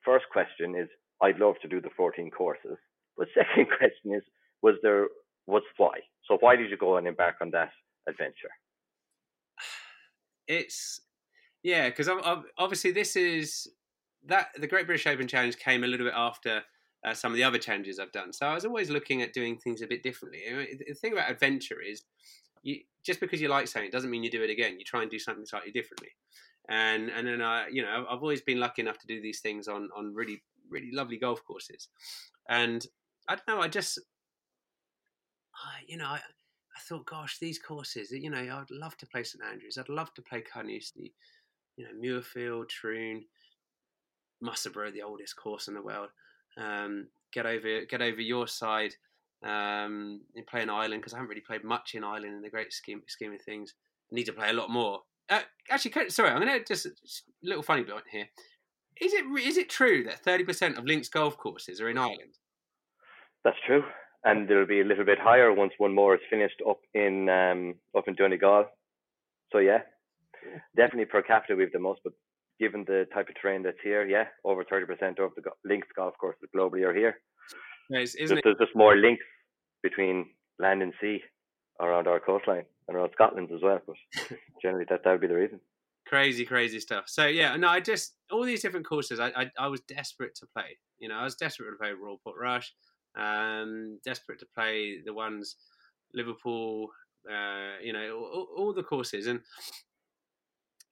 [0.05, 0.89] First question is,
[1.23, 2.77] I'd love to do the 14 courses.
[3.17, 4.23] But second question is,
[4.63, 5.09] was there,
[5.47, 5.99] was why?
[6.29, 7.71] So why did you go and embark on that
[8.09, 8.51] adventure?
[10.47, 11.01] It's,
[11.63, 12.09] yeah, because
[12.59, 13.69] obviously this is,
[14.27, 16.63] that the Great British Open Challenge came a little bit after
[17.05, 18.33] uh, some of the other challenges I've done.
[18.33, 20.41] So I was always looking at doing things a bit differently.
[20.87, 22.03] the thing about adventure is,
[22.63, 24.79] you, just because you like something doesn't mean you do it again.
[24.79, 26.09] You try and do something slightly differently.
[26.69, 29.69] And and then I, you know, I've always been lucky enough to do these things
[29.69, 31.89] on on really really lovely golf courses.
[32.49, 32.87] And
[33.29, 34.01] I don't know, I just,
[35.55, 39.25] I, you know, I, I thought, gosh, these courses, you know, I'd love to play
[39.25, 39.77] St Andrews.
[39.79, 41.13] I'd love to play Carnoustie,
[41.77, 43.25] you know, Muirfield, Troon,
[44.41, 46.09] Musselburgh, the oldest course in the world
[46.57, 48.95] um, get over get over your side
[49.43, 52.51] um, and play in Ireland because I haven't really played much in Ireland in the
[52.51, 53.75] great scheme scheme of things.
[54.11, 55.01] I need to play a lot more.
[55.29, 55.41] Uh,
[55.71, 56.91] actually, sorry, I'm going to just, a
[57.43, 58.29] little funny bit here.
[59.01, 62.39] Is it is it true that thirty percent of links golf courses are in Ireland?
[63.43, 63.83] That's true,
[64.25, 67.75] and there'll be a little bit higher once one more is finished up in um,
[67.97, 68.67] up in Donegal.
[69.53, 69.79] So yeah,
[70.77, 72.13] definitely per capita we've the most, but
[72.59, 74.83] given the type of terrain that's here, yeah, over 30%
[75.19, 77.17] of the links golf courses globally are here.
[77.91, 79.25] Nice, isn't there's, just more links
[79.83, 80.27] between
[80.59, 81.21] land and sea
[81.81, 83.81] around our coastline and around Scotland as well.
[83.87, 83.97] But
[84.63, 85.61] generally, that that would be the reason.
[86.07, 87.05] Crazy, crazy stuff.
[87.07, 89.21] So yeah, no, I just all these different courses.
[89.21, 90.79] I, I, I was desperate to play.
[90.99, 92.73] You know, I was desperate to play Royal Portrush.
[93.17, 95.57] Um, desperate to play the ones
[96.15, 96.89] Liverpool.
[97.31, 99.41] Uh, you know, all, all the courses and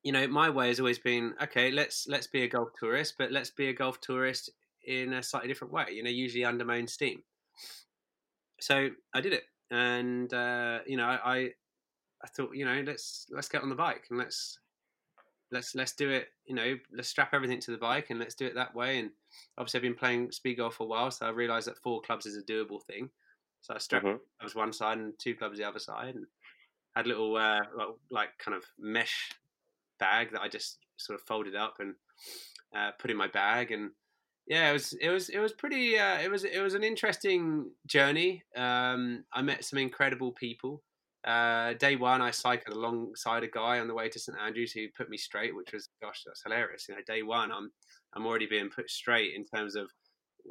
[0.03, 1.71] you know, my way has always been okay.
[1.71, 4.51] Let's let's be a golf tourist, but let's be a golf tourist
[4.85, 5.87] in a slightly different way.
[5.93, 7.23] You know, usually under my own steam.
[8.61, 11.51] So I did it, and uh, you know, I
[12.23, 14.59] I thought, you know, let's let's get on the bike and let's
[15.51, 16.29] let's let's do it.
[16.47, 18.99] You know, let's strap everything to the bike and let's do it that way.
[18.99, 19.11] And
[19.59, 22.27] obviously, I've been playing speed golf for a while, so I realised that four clubs
[22.27, 23.11] is a doable thing.
[23.61, 24.59] So I strapped mm-hmm.
[24.59, 26.27] one side and two clubs the other side, and
[26.97, 27.61] had little uh,
[28.11, 29.31] like kind of mesh
[30.03, 31.95] bag that I just sort of folded up and
[32.77, 33.71] uh, put in my bag.
[33.71, 33.91] And
[34.47, 35.99] yeah, it was it was it was pretty.
[35.99, 38.43] Uh, it was it was an interesting journey.
[38.57, 40.83] Um, I met some incredible people.
[41.25, 44.87] Uh, day one, I cycled alongside a guy on the way to St Andrews who
[44.97, 46.87] put me straight, which was gosh, that's hilarious.
[46.89, 47.71] You know, day one, I'm
[48.15, 49.91] I'm already being put straight in terms of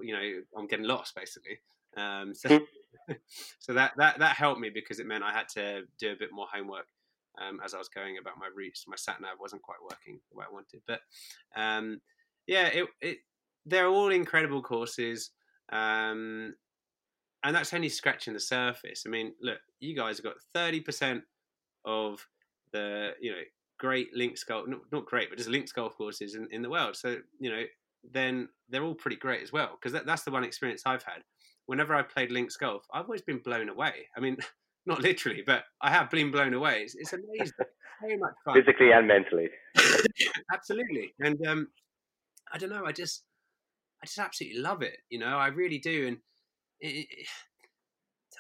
[0.02, 1.60] you know I'm getting lost basically.
[1.98, 2.62] Um, so
[3.60, 6.30] so that that that helped me because it meant I had to do a bit
[6.32, 6.88] more homework
[7.40, 8.86] um, as I was going about my routes.
[8.88, 11.02] My sat nav wasn't quite working the way I wanted, but
[11.56, 12.02] um,
[12.48, 13.18] yeah, it, it
[13.66, 15.32] they're all incredible courses.
[15.72, 16.56] Um,
[17.44, 19.04] and that's only scratching the surface.
[19.06, 21.24] I mean, look, you guys have got thirty percent
[21.86, 22.26] of
[22.74, 23.42] the you know
[23.80, 26.96] great links golf, not, not great, but just links golf courses in, in the world.
[26.96, 27.64] So you know,
[28.10, 29.78] then they're all pretty great as well.
[29.80, 31.24] Because that, that's the one experience I've had.
[31.66, 34.08] Whenever I've played links golf, I've always been blown away.
[34.16, 34.38] I mean,
[34.86, 36.82] not literally, but I have been blown away.
[36.82, 37.54] It's, it's amazing,
[38.02, 39.50] very much fun, physically and mentally.
[40.54, 41.14] absolutely.
[41.20, 41.68] And um,
[42.52, 43.24] I don't know, I just,
[44.02, 44.98] I just absolutely love it.
[45.10, 46.08] You know, I really do.
[46.08, 46.18] And
[46.80, 47.28] it, it,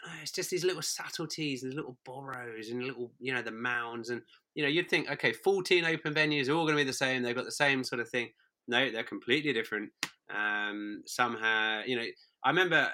[0.03, 3.43] I don't know, it's just these little subtleties, these little borrows, and little, you know,
[3.43, 4.21] the mounds, and
[4.55, 7.21] you know, you'd think, okay, fourteen open venues are all going to be the same.
[7.21, 8.29] They've got the same sort of thing.
[8.67, 9.91] No, they're completely different.
[10.35, 12.05] Um, somehow, you know,
[12.43, 12.89] I remember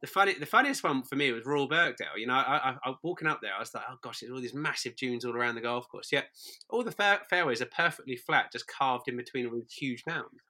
[0.00, 2.18] the funny, the funniest one for me was Royal Birkdale.
[2.18, 4.40] You know, I, I, I walking up there, I was like, oh gosh, there's all
[4.40, 6.12] these massive dunes all around the golf course.
[6.12, 6.26] Yet
[6.68, 10.42] all the fair, fairways are perfectly flat, just carved in between all these huge mounds.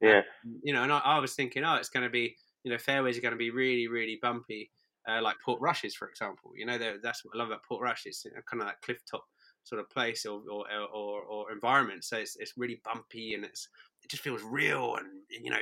[0.00, 0.22] Yeah.
[0.62, 3.18] You know, and I, I was thinking, oh, it's going to be, you know, fairways
[3.18, 4.70] are going to be really, really bumpy,
[5.08, 6.52] uh, like Portrush's, for example.
[6.56, 9.24] You know, that's what I love about Portrush's, you know, kind of that cliff top
[9.64, 12.04] sort of place or or, or, or environment.
[12.04, 13.68] So it's, it's really bumpy and it's
[14.02, 15.56] it just feels real and you know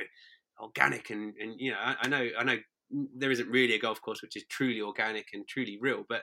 [0.59, 2.57] organic and, and you know I, I know I know
[2.91, 6.21] there isn't really a golf course which is truly organic and truly real, but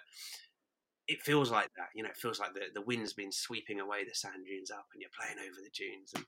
[1.11, 1.89] it feels like that.
[1.95, 4.87] You know, it feels like the, the wind's been sweeping away the sand dunes up,
[4.93, 6.13] and you're playing over the dunes.
[6.15, 6.25] And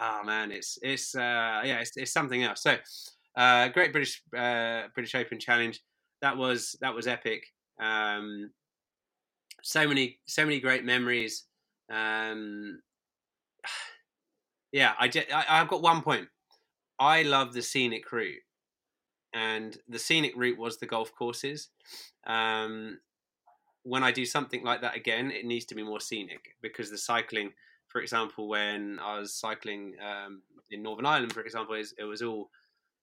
[0.00, 2.62] oh man, it's it's uh, yeah, it's, it's something else.
[2.62, 2.76] So,
[3.36, 5.80] uh, Great British uh, British Open Challenge.
[6.22, 7.42] That was that was epic.
[7.82, 8.52] Um,
[9.64, 11.46] so many so many great memories.
[11.92, 12.80] Um,
[14.72, 16.28] yeah, I, just, I I've got one point.
[17.00, 18.43] I love the scenic route
[19.34, 21.68] and the scenic route was the golf courses.
[22.26, 23.00] Um,
[23.82, 26.96] when I do something like that again, it needs to be more scenic because the
[26.96, 27.52] cycling,
[27.88, 32.22] for example, when I was cycling um, in Northern Ireland, for example, is it was
[32.22, 32.48] all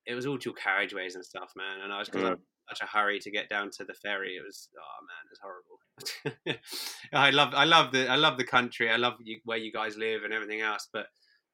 [0.07, 1.81] it was all dual carriageways and stuff, man.
[1.83, 2.35] And I was because Yeah.
[2.69, 4.37] Such a hurry to get down to the ferry.
[4.37, 6.59] It was oh man, it's horrible.
[7.13, 8.89] I love I love the I love the country.
[8.89, 11.07] I love you, where you guys live and everything else, but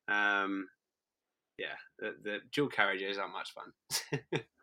[0.07, 0.67] um,
[1.57, 4.41] yeah, the, the dual carriages aren't much fun.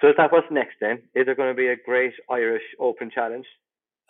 [0.00, 0.98] So is that what's next then?
[1.14, 3.46] Is there going to be a great Irish Open Challenge?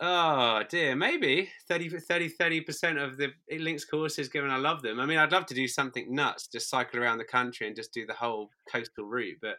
[0.01, 4.27] Oh dear, maybe 30 30 percent of the links courses.
[4.27, 7.19] Given I love them, I mean, I'd love to do something nuts, just cycle around
[7.19, 9.37] the country and just do the whole coastal route.
[9.41, 9.55] But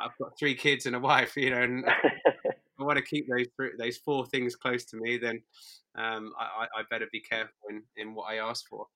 [0.00, 1.84] I've got three kids and a wife, you know, and
[2.80, 3.46] I want to keep those
[3.78, 5.18] those four things close to me.
[5.18, 5.42] Then
[5.98, 8.86] um, I, I I better be careful in, in what I ask for.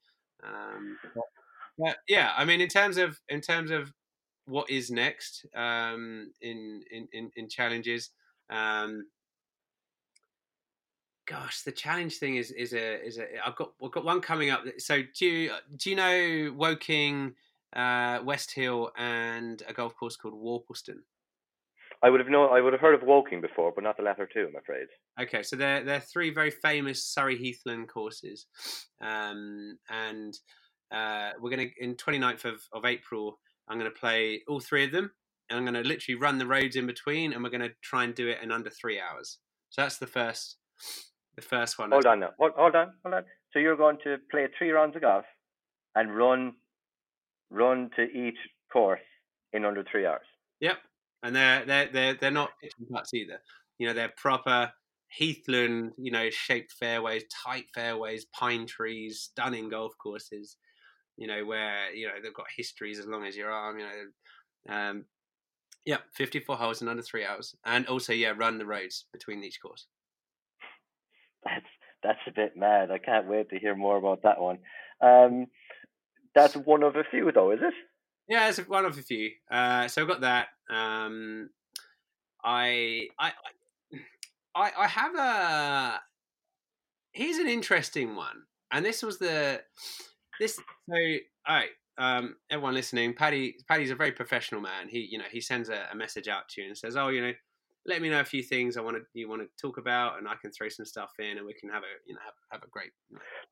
[0.42, 0.96] Um,
[1.78, 3.92] but, yeah, I mean, in terms of in terms of
[4.46, 8.10] what is next um, in, in in in challenges.
[8.50, 9.06] Um,
[11.26, 13.26] gosh, the challenge thing is is a is a.
[13.46, 14.64] I've got I've got one coming up.
[14.78, 17.34] So do you do you know Woking,
[17.74, 20.98] uh, West Hill, and a golf course called Worplesdon?
[22.02, 22.50] I would have known.
[22.52, 24.46] I would have heard of Woking before, but not the latter two.
[24.48, 24.86] I'm afraid.
[25.20, 28.46] Okay, so they're they're three very famous Surrey Heathland courses,
[29.00, 30.34] um, and
[30.92, 33.38] uh, we're gonna in 29th of, of April.
[33.68, 35.10] I'm gonna play all three of them,
[35.48, 38.28] and I'm gonna literally run the roads in between, and we're gonna try and do
[38.28, 39.38] it in under three hours.
[39.70, 40.56] So that's the first,
[41.36, 41.92] the first one.
[41.92, 42.30] Hold on now.
[42.38, 42.92] Hold, hold on.
[43.04, 43.24] Hold on.
[43.52, 45.24] So you're going to play three rounds of golf
[45.94, 46.54] and run,
[47.50, 48.38] run to each
[48.72, 49.00] course
[49.52, 50.26] in under three hours.
[50.60, 50.78] Yep,
[51.22, 53.40] and they're they're they're they're not pitching putts either.
[53.78, 54.72] You know, they're proper
[55.18, 60.56] Heathland, you know, shaped fairways, tight fairways, pine trees, stunning golf courses.
[61.20, 63.78] You know, where you know they've got histories as long as your arm.
[63.78, 65.04] You know, um,
[65.84, 69.60] yeah, fifty-four holes in under three hours, and also yeah, run the roads between each
[69.60, 69.86] course.
[71.44, 71.66] That's
[72.02, 72.90] that's a bit mad.
[72.90, 74.58] I can't wait to hear more about that one.
[75.02, 75.46] Um,
[76.34, 77.74] that's one of a few, though, is it?
[78.28, 79.30] Yeah, it's one of a few.
[79.50, 80.48] Uh, so I've got that.
[80.70, 81.50] Um,
[82.44, 83.32] I, I,
[84.54, 86.00] I, I have a.
[87.12, 89.62] Here's an interesting one, and this was the
[90.40, 90.56] this.
[90.56, 90.96] So,
[91.46, 93.54] all right, um, everyone listening, Paddy.
[93.68, 94.88] Paddy's a very professional man.
[94.88, 97.22] He, you know, he sends a, a message out to you and says, "Oh, you
[97.22, 97.32] know,
[97.86, 100.28] let me know a few things I want to you want to talk about, and
[100.28, 102.62] I can throw some stuff in, and we can have a you know have, have
[102.62, 102.90] a great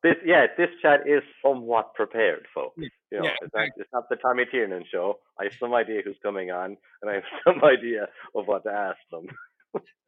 [0.03, 2.75] This, yeah, this chat is somewhat prepared, folks.
[2.79, 2.89] Yeah.
[3.11, 5.19] You know, Yeah, it's, not, it's not the Tommy Tiernan show.
[5.41, 8.71] I have some idea who's coming on, and I have some idea of what to
[8.71, 9.27] ask them.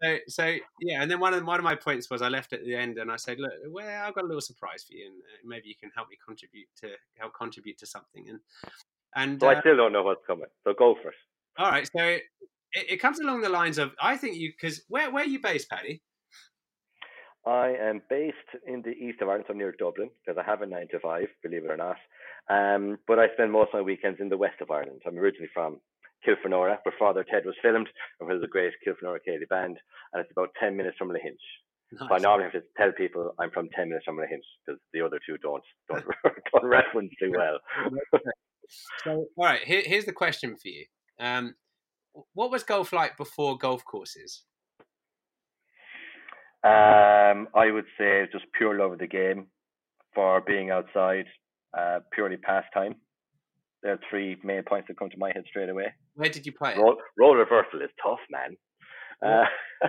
[0.03, 2.64] So, so yeah, and then one of one of my points was I left at
[2.64, 5.14] the end and I said, look, well, I've got a little surprise for you, and
[5.14, 8.29] uh, maybe you can help me contribute to help contribute to something.
[8.29, 8.40] And
[9.14, 10.46] And I uh, still don't know what's coming.
[10.64, 11.14] So go for it.
[11.59, 12.23] all right, so it,
[12.73, 15.68] it comes along the lines of I think you because where where are you based,
[15.68, 16.03] Paddy?
[17.46, 20.66] I am based in the east of Ireland, so near Dublin, because I have a
[20.66, 21.96] nine to five, believe it or not.
[22.49, 25.03] Um, but I spend most of my weekends in the west of Ireland.
[25.07, 25.81] I'm originally from
[26.26, 29.76] Kilfenora, where Father Ted was filmed, and where there's a great Kilfenora Céilí band,
[30.12, 31.44] and it's about 10 minutes from Lahinch.
[31.98, 35.00] So I normally have to tell people I'm from 10 minutes from Lahinch, because the
[35.00, 36.04] other two don't, don't,
[36.52, 37.59] don't reference too well.
[39.02, 40.85] So, all right, here, here's the question for you.
[41.18, 41.54] Um,
[42.35, 44.44] what was golf like before golf courses?
[46.62, 49.46] Um, I would say just pure love of the game
[50.14, 51.24] for being outside,
[51.76, 52.96] uh, purely pastime.
[53.82, 55.94] There are three main points that come to my head straight away.
[56.14, 56.76] Where did you play?
[56.76, 58.56] Roll, roll reversal is tough, man.
[59.24, 59.44] Uh,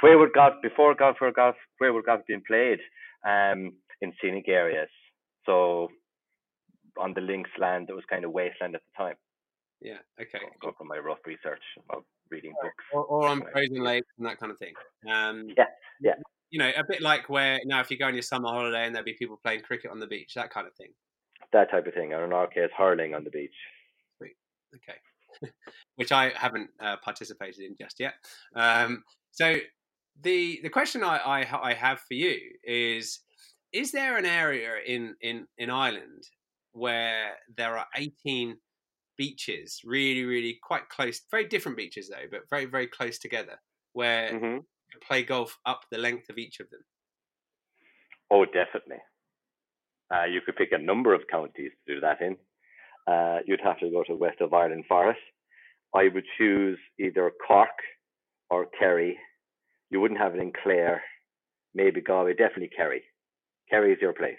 [0.00, 1.16] where would golf before golf?
[1.20, 1.54] Where golf?
[1.78, 2.80] Where would golf been played?
[3.24, 4.88] Um, in scenic areas.
[5.46, 5.88] So
[6.98, 9.14] on the links land, it was kind of wasteland at the time.
[9.80, 10.44] Yeah, okay.
[10.60, 12.84] Go from my rough research of reading books.
[12.92, 14.74] Or, or on frozen lakes and that kind of thing.
[15.10, 15.64] Um, Yeah,
[16.00, 16.14] yeah.
[16.50, 18.94] You know, a bit like where now if you go on your summer holiday and
[18.94, 20.90] there'll be people playing cricket on the beach, that kind of thing.
[21.52, 22.12] That type of thing.
[22.12, 23.54] Or in our case, hurling on the beach.
[24.74, 24.98] Okay.
[25.96, 28.14] Which I haven't uh, participated in just yet.
[28.54, 29.56] Um, so
[30.20, 33.20] the the question I, I I have for you is:
[33.72, 36.24] Is there an area in in in Ireland
[36.72, 38.58] where there are eighteen
[39.18, 43.58] beaches, really, really quite close, very different beaches though, but very, very close together,
[43.94, 46.82] where hmm you can play golf up the length of each of them?
[48.30, 48.98] Oh, definitely.
[50.12, 52.36] Uh, you could pick a number of counties to do that in.
[53.06, 55.20] Uh, you'd have to go to west of Ireland Forest.
[55.94, 57.68] I would choose either Cork
[58.50, 59.18] or Kerry.
[59.90, 61.02] You wouldn't have it in Clare,
[61.74, 63.02] maybe Galway, definitely Kerry.
[63.70, 64.36] Kerry is your place.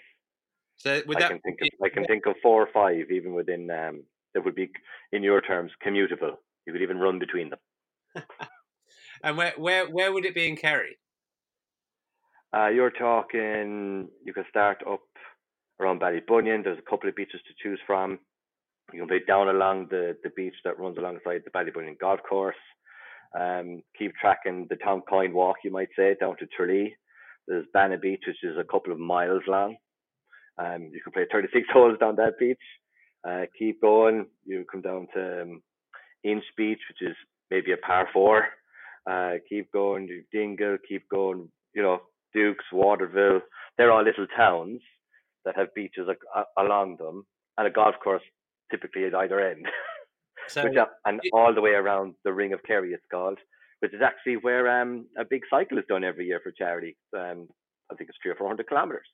[0.76, 3.70] So I that can think of I can think of four or five even within
[3.70, 4.02] um,
[4.34, 4.70] that would be
[5.12, 6.36] in your terms commutable.
[6.66, 7.58] You could even run between them.
[9.24, 10.98] and where where where would it be in Kerry?
[12.54, 15.00] Uh, you're talking, you could start up
[15.80, 16.64] around Ballybunion.
[16.64, 18.18] There's a couple of beaches to choose from.
[18.92, 22.56] You can play down along the, the beach that runs alongside the Ballybunion golf course.
[23.38, 26.94] Um, keep tracking the Tom Coyne walk, you might say, down to Tralee.
[27.48, 29.76] There's Banna Beach, which is a couple of miles long.
[30.58, 32.58] Um, you can play 36 holes down that beach.
[33.26, 34.26] Uh, keep going.
[34.44, 35.62] You come down to um,
[36.22, 37.16] Inch Beach, which is
[37.50, 38.46] maybe a par four.
[39.10, 40.76] Uh, keep going to Dingle.
[40.88, 41.48] Keep going.
[41.74, 42.02] You know,
[42.36, 43.40] Dooks, Waterville.
[43.76, 44.80] They're all little towns
[45.44, 47.24] that have beaches a- a- along them
[47.58, 48.22] and a golf course
[48.70, 49.66] typically at either end.
[50.48, 53.38] So which are, and all the way around the Ring of Kerry, it's called,
[53.80, 56.98] which is actually where um, a big cycle is done every year for charity.
[57.16, 57.48] Um,
[57.90, 59.06] I think it's three or four hundred kilometers.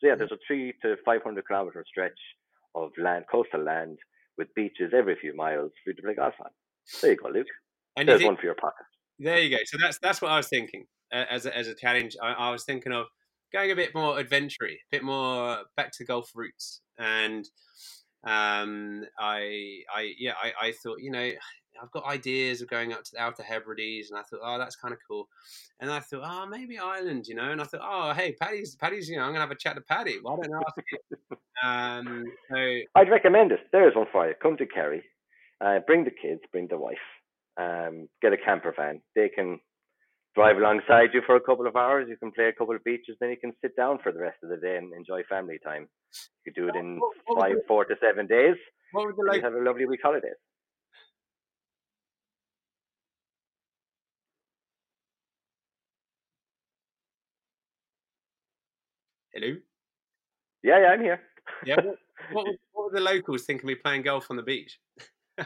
[0.00, 2.18] So yeah, there's a three to five hundred kilometer stretch
[2.74, 3.98] of land, coastal land,
[4.38, 6.50] with beaches every few miles for you to play golf on.
[7.02, 7.46] There you go, Luke.
[7.98, 8.86] and There's one for your pocket.
[9.18, 9.62] There you go.
[9.66, 12.16] So that's that's what I was thinking uh, as a, as a challenge.
[12.22, 13.06] I, I was thinking of
[13.52, 16.80] going a bit more adventure a bit more back to golf roots.
[16.98, 17.48] And
[18.24, 21.30] um, I I yeah I, I thought you know
[21.80, 24.76] I've got ideas of going up to the Outer Hebrides, and I thought oh that's
[24.76, 25.28] kind of cool.
[25.80, 27.50] And I thought oh maybe Ireland, you know.
[27.50, 29.82] And I thought oh hey Paddy's Paddy's you know I'm gonna have a chat to
[29.82, 30.18] Paddy.
[30.20, 31.36] Why don't I ask you?
[31.68, 32.56] um, so
[32.96, 33.60] I'd recommend it.
[33.72, 34.34] There's one for you.
[34.42, 35.02] Come to Kerry,
[35.60, 36.98] uh, bring the kids, bring the wife,
[37.56, 39.00] um, get a camper van.
[39.14, 39.60] They can
[40.38, 42.06] drive alongside you for a couple of hours.
[42.08, 44.38] You can play a couple of beaches, then you can sit down for the rest
[44.44, 45.88] of the day and enjoy family time.
[46.46, 48.56] You could do it in What- what five, the- four to seven days.
[48.92, 50.32] what would the and you have a lovely week holiday.
[59.34, 59.54] hello?
[60.62, 61.20] Yeah, yeah, I'm here.
[61.64, 61.76] Yeah.
[61.76, 61.84] What,
[62.32, 64.78] what, would- what would the locals think of me playing golf on the beach?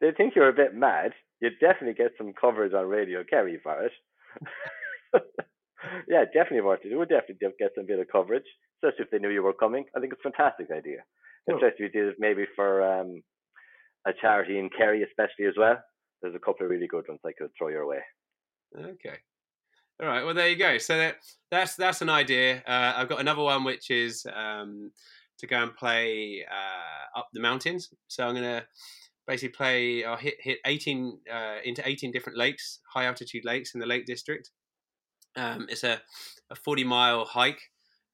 [0.00, 1.12] they think you're a bit mad.
[1.40, 3.92] You'd definitely get some coverage on Radio Kerry for it.
[6.08, 6.92] yeah, definitely worth it.
[6.92, 8.44] It would definitely get some bit of coverage,
[8.76, 9.84] especially if they knew you were coming.
[9.96, 10.98] I think it's a fantastic idea.
[11.48, 11.56] Cool.
[11.56, 13.22] Especially if you did it maybe for um,
[14.06, 15.78] a charity in Kerry, especially as well.
[16.22, 18.00] There's a couple of really good ones I could throw your way.
[18.76, 19.16] Okay.
[20.02, 20.24] All right.
[20.24, 20.78] Well, there you go.
[20.78, 21.16] So that,
[21.50, 22.62] that's that's an idea.
[22.66, 24.92] Uh, I've got another one, which is um,
[25.38, 27.90] to go and play uh, up the mountains.
[28.08, 28.64] So I'm gonna
[29.30, 30.04] basically play.
[30.04, 34.06] I'll hit hit 18 uh, into 18 different lakes, high altitude lakes in the Lake
[34.06, 34.50] District.
[35.36, 36.00] Um, it's a,
[36.50, 37.60] a 40 mile hike.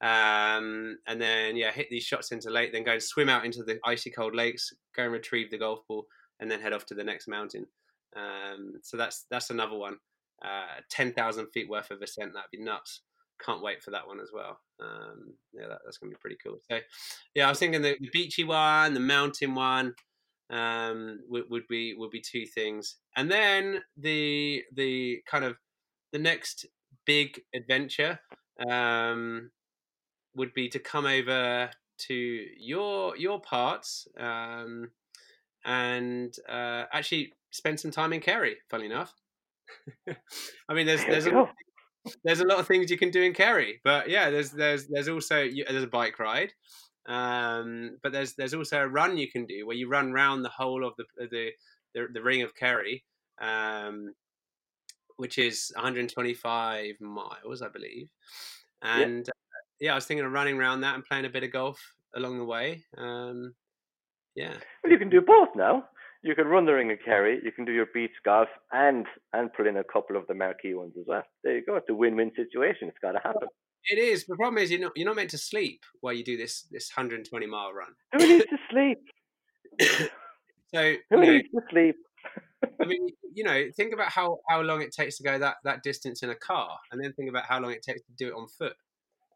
[0.03, 3.63] Um, and then yeah, hit these shots into lake, then go and swim out into
[3.63, 6.05] the icy cold lakes, go and retrieve the golf ball,
[6.39, 7.67] and then head off to the next mountain.
[8.15, 9.97] Um, so that's that's another one
[10.45, 12.35] uh, 10,000 feet worth of ascent.
[12.35, 13.03] That'd be nuts.
[13.45, 14.61] can't wait for that one as well.
[14.81, 16.59] Um, yeah, that, that's gonna be pretty cool.
[16.71, 16.79] So,
[17.35, 19.95] yeah, I was thinking the beachy one, the mountain one,
[20.51, 25.57] um, would, would be would be two things, and then the the kind of
[26.13, 26.67] the next
[27.05, 28.21] big adventure
[28.69, 29.51] um,
[30.35, 34.91] would be to come over to your your parts um,
[35.65, 38.57] and uh, actually spend some time in Kerry.
[38.71, 39.15] Funny enough,
[40.69, 41.49] I mean, there's there's a,
[42.25, 45.09] there's a lot of things you can do in Kerry, but yeah, there's there's there's
[45.09, 46.53] also there's a bike ride,
[47.07, 50.51] um, but there's there's also a run you can do where you run round the
[50.51, 51.51] whole of the the
[51.95, 53.05] the, the ring of Kerry,
[53.41, 54.13] um,
[55.17, 58.09] which is 125 miles, I believe,
[58.83, 59.29] and.
[59.29, 59.33] Uh,
[59.81, 61.79] yeah, I was thinking of running around that and playing a bit of golf
[62.15, 62.83] along the way.
[62.97, 63.55] Um,
[64.35, 64.55] yeah.
[64.83, 65.85] Well, you can do both now.
[66.23, 69.53] You can run the Ring of Kerry, you can do your beach golf, and and
[69.53, 71.23] put in a couple of the marquee ones as well.
[71.45, 71.77] There you go.
[71.77, 72.89] It's a win-win situation.
[72.89, 73.49] It's got to happen.
[73.89, 74.27] It is.
[74.27, 76.91] The problem is you're not you're not meant to sleep while you do this this
[76.95, 77.95] 120 mile run.
[78.13, 78.99] Who needs to sleep?
[80.75, 81.97] So Who you know, needs to sleep?
[82.83, 85.85] I mean, you know, think about how how long it takes to go that that
[85.85, 88.35] distance in a car, and then think about how long it takes to do it
[88.35, 88.75] on foot.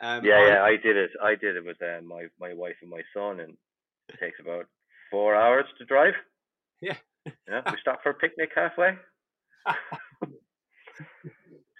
[0.01, 1.11] Um, Yeah, I- yeah, I did it.
[1.22, 3.57] I did it with uh, my my wife and my son, and
[4.09, 4.66] it takes about
[5.11, 6.14] four hours to drive.
[6.80, 6.96] Yeah.
[7.48, 8.96] Yeah, we stopped for a picnic halfway.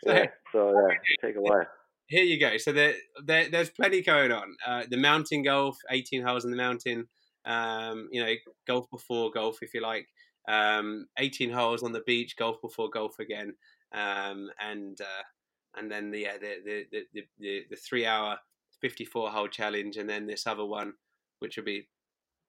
[0.05, 1.67] So- Yeah, so it take a while.
[2.11, 2.57] Here you go.
[2.59, 2.95] So there,
[3.25, 4.57] there there's plenty going on.
[4.67, 7.07] Uh, the mountain golf, 18 holes in the mountain.
[7.47, 8.35] Um, you know,
[8.67, 10.09] golf before golf, if you like.
[10.49, 13.55] Um, 18 holes on the beach, golf before golf again,
[13.95, 18.37] um, and uh, and then the, yeah, the, the, the the the the three hour
[18.81, 20.95] 54 hole challenge, and then this other one,
[21.39, 21.89] which will be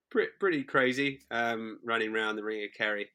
[0.10, 3.08] pretty pretty crazy, um, running around the ring of Kerry.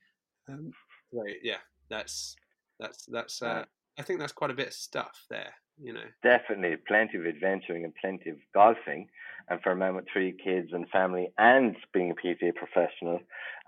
[0.48, 0.70] Um,
[1.12, 1.58] so yeah,
[1.90, 2.36] that's
[2.78, 3.42] that's that's.
[3.42, 3.64] Uh,
[3.98, 5.52] I think that's quite a bit of stuff there.
[5.82, 6.04] You know.
[6.22, 9.08] Definitely plenty of adventuring and plenty of golfing.
[9.48, 13.20] And for a man with three kids and family and being a PGA professional,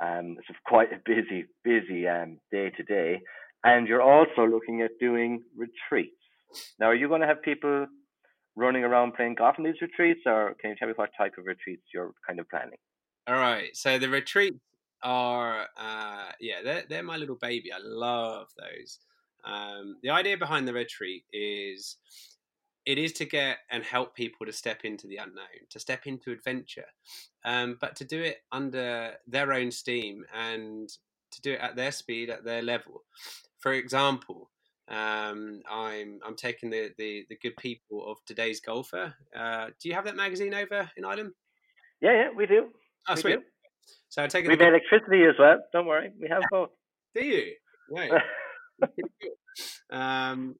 [0.03, 3.21] um, it's quite a busy, busy um, day to day.
[3.63, 6.17] And you're also looking at doing retreats.
[6.81, 7.87] Now, are you going to have people
[8.57, 11.47] running around playing golf in these retreats, or can you tell me what type of
[11.47, 12.79] retreats you're kind of planning?
[13.27, 13.77] All right.
[13.77, 14.59] So the retreats
[15.03, 17.73] are, uh, yeah, they're, they're my little baby.
[17.73, 18.99] I love those.
[19.45, 21.97] Um, the idea behind the retreat is
[22.87, 26.33] it is to get and help people to step into the unknown, to step into
[26.33, 26.87] adventure,
[27.45, 30.89] um, but to do it under their own steam and
[31.31, 33.05] to do it at their speed, at their level.
[33.59, 34.51] For example,
[34.89, 39.15] um, I'm I'm taking the, the, the good people of today's golfer.
[39.37, 41.33] Uh, do you have that magazine over in Ireland?
[42.01, 42.69] Yeah, yeah, we do.
[43.07, 43.33] Oh, we sweet.
[43.35, 43.43] do.
[44.09, 45.59] So I'm taking We the have electricity as well.
[45.75, 46.71] Don't worry, we have both.
[47.15, 47.53] Do you?
[47.91, 48.11] Right.
[49.91, 50.57] um,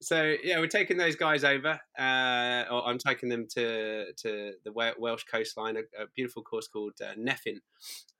[0.00, 1.80] so yeah, we're taking those guys over.
[1.98, 6.94] Uh, or I'm taking them to to the Welsh coastline, a, a beautiful course called
[7.00, 7.58] uh, Nefyn.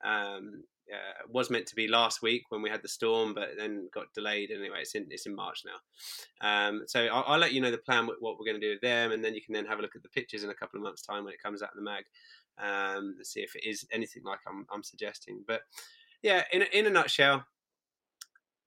[0.03, 3.89] Um, uh, was meant to be last week when we had the storm, but then
[3.93, 4.51] got delayed.
[4.51, 6.67] Anyway, it's in it's in March now.
[6.67, 8.81] Um, so I'll, I'll let you know the plan what we're going to do with
[8.81, 10.77] them, and then you can then have a look at the pictures in a couple
[10.77, 12.03] of months' time when it comes out in the mag,
[12.57, 15.43] um, to see if it is anything like I'm I'm suggesting.
[15.47, 15.61] But
[16.21, 17.45] yeah, in in a nutshell,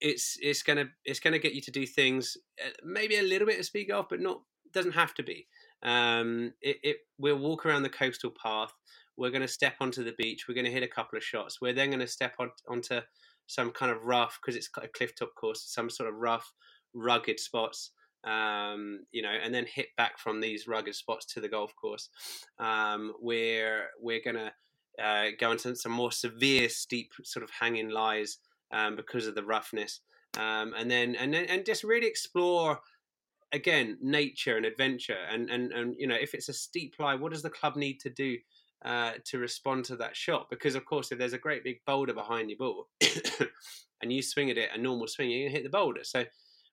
[0.01, 3.59] it's it's gonna it's gonna get you to do things uh, maybe a little bit
[3.59, 4.41] of speed golf, but not
[4.73, 5.47] doesn't have to be.
[5.83, 8.73] Um, it, it we'll walk around the coastal path.
[9.17, 10.45] We're going to step onto the beach.
[10.47, 11.61] We're going to hit a couple of shots.
[11.61, 13.01] We're then going to step on, onto
[13.47, 16.53] some kind of rough because it's a cliff top course, some sort of rough,
[16.95, 17.93] rugged spots.
[18.25, 22.09] Um, you know, and then hit back from these rugged spots to the golf course.
[22.59, 24.53] Um, we're going to
[25.03, 28.39] uh, go into some more severe, steep sort of hanging lies
[28.73, 30.01] um, because of the roughness,
[30.39, 32.81] um, and then and then and just really explore
[33.53, 37.33] again nature and adventure, and and and you know if it's a steep lie, what
[37.33, 38.37] does the club need to do
[38.85, 40.49] uh, to respond to that shot?
[40.51, 42.89] Because of course, if there's a great big boulder behind your ball,
[44.03, 46.05] and you swing at it a normal swing, you're gonna hit the boulder.
[46.05, 46.25] So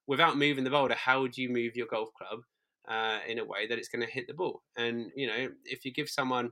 [0.08, 2.40] without moving the boulder, how would you move your golf club
[2.88, 4.64] uh, in a way that it's going to hit the ball?
[4.76, 6.52] And you know, if you give someone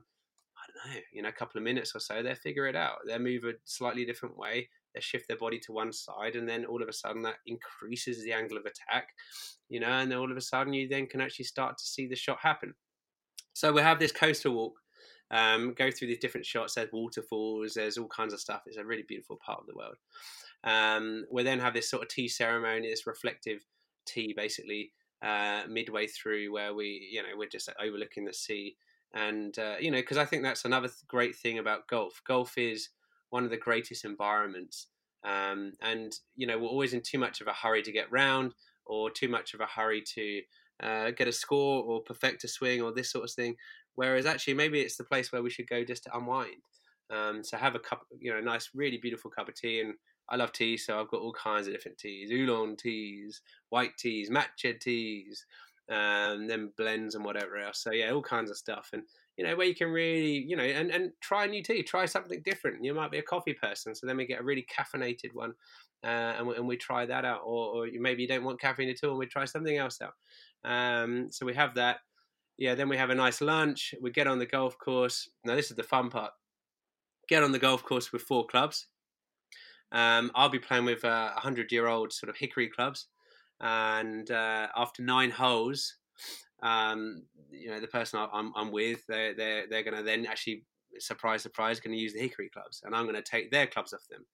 [0.56, 2.98] I don't know, you know, a couple of minutes or so, they'll figure it out.
[3.06, 4.68] They'll move a slightly different way.
[4.94, 8.22] They shift their body to one side, and then all of a sudden that increases
[8.22, 9.08] the angle of attack,
[9.68, 12.06] you know, and then all of a sudden you then can actually start to see
[12.06, 12.74] the shot happen.
[13.54, 14.74] So we have this coastal walk,
[15.30, 16.74] um, go through these different shots.
[16.74, 18.62] There's waterfalls, there's all kinds of stuff.
[18.66, 19.96] It's a really beautiful part of the world.
[20.64, 23.64] Um, we then have this sort of tea ceremony, this reflective
[24.06, 28.76] tea, basically uh, midway through, where we, you know, we're just overlooking the sea
[29.14, 32.56] and uh, you know because i think that's another th- great thing about golf golf
[32.56, 32.88] is
[33.32, 34.88] one of the greatest environments
[35.24, 38.54] um, and you know we're always in too much of a hurry to get round
[38.86, 40.40] or too much of a hurry to
[40.82, 43.56] uh, get a score or perfect a swing or this sort of thing.
[43.94, 46.62] Whereas actually, maybe it's the place where we should go just to unwind.
[47.10, 49.80] Um, so have a cup, you know, a nice, really beautiful cup of tea.
[49.80, 49.94] And
[50.28, 54.30] I love tea, so I've got all kinds of different teas: oolong teas, white teas,
[54.30, 55.44] matcha teas,
[55.90, 57.82] um, then blends and whatever else.
[57.82, 58.90] So yeah, all kinds of stuff.
[58.92, 59.02] And
[59.36, 62.04] you know, where you can really, you know, and, and try a new tea, try
[62.04, 62.84] something different.
[62.84, 65.54] You might be a coffee person, so then we get a really caffeinated one,
[66.04, 67.40] uh, and, we, and we try that out.
[67.44, 70.14] Or, or maybe you don't want caffeine at all, and we try something else out.
[70.64, 71.98] Um, so we have that.
[72.58, 73.94] Yeah, then we have a nice lunch.
[74.00, 75.28] We get on the golf course.
[75.44, 76.32] Now this is the fun part.
[77.28, 78.86] Get on the golf course with four clubs.
[79.90, 83.08] Um, I'll be playing with a uh, hundred-year-old sort of hickory clubs,
[83.60, 85.96] and uh, after nine holes,
[86.62, 90.64] um, you know, the person I'm, I'm with, they're they're they're going to then actually
[90.98, 93.92] surprise surprise going to use the hickory clubs, and I'm going to take their clubs
[93.92, 94.24] off them,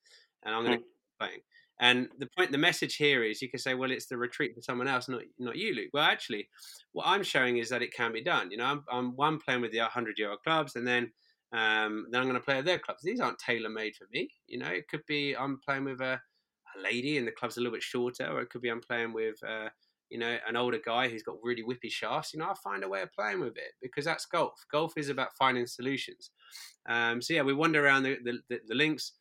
[0.45, 1.19] and I'm going to mm.
[1.19, 1.41] playing.
[1.81, 4.61] And the point, the message here is, you can say, well, it's the retreat for
[4.61, 5.91] someone else, not not you, Luke.
[5.93, 6.49] Well, actually,
[6.93, 8.51] what I'm showing is that it can be done.
[8.51, 11.13] You know, I'm, I'm one playing with the 100 year old clubs, and then
[11.53, 13.03] um, then I'm going to play with their clubs.
[13.03, 14.29] These aren't tailor made for me.
[14.47, 16.21] You know, it could be I'm playing with a,
[16.77, 19.13] a, lady, and the club's a little bit shorter, or it could be I'm playing
[19.13, 19.37] with.
[19.47, 19.69] Uh,
[20.11, 22.89] you know, an older guy who's got really whippy shafts, you know, I'll find a
[22.89, 24.65] way of playing with it because that's golf.
[24.71, 26.31] Golf is about finding solutions.
[26.89, 29.13] Um, so yeah, we wander around the, the, the, links,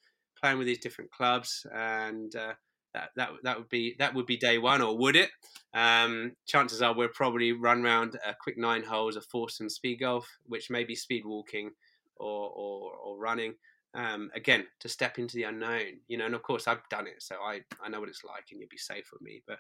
[0.42, 2.54] playing with these different clubs, and uh,
[2.94, 5.30] that, that that would be that would be day one, or would it?
[5.74, 10.28] Um, chances are we'll probably run around a quick nine holes of foursome speed golf,
[10.46, 11.72] which may be speed walking
[12.16, 13.56] or or, or running.
[13.94, 17.22] Um, again, to step into the unknown, you know, and of course I've done it,
[17.22, 19.42] so I I know what it's like, and you'll be safe with me.
[19.48, 19.58] But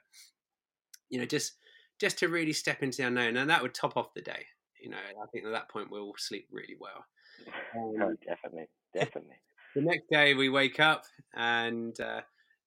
[1.10, 1.53] you know, just
[1.99, 4.45] just to really step into the unknown, and that would top off the day.
[4.82, 7.05] You know, I think at that point we'll sleep really well.
[7.76, 9.36] Um, oh, definitely, definitely.
[9.76, 11.03] The next day we wake up
[11.36, 12.22] and uh,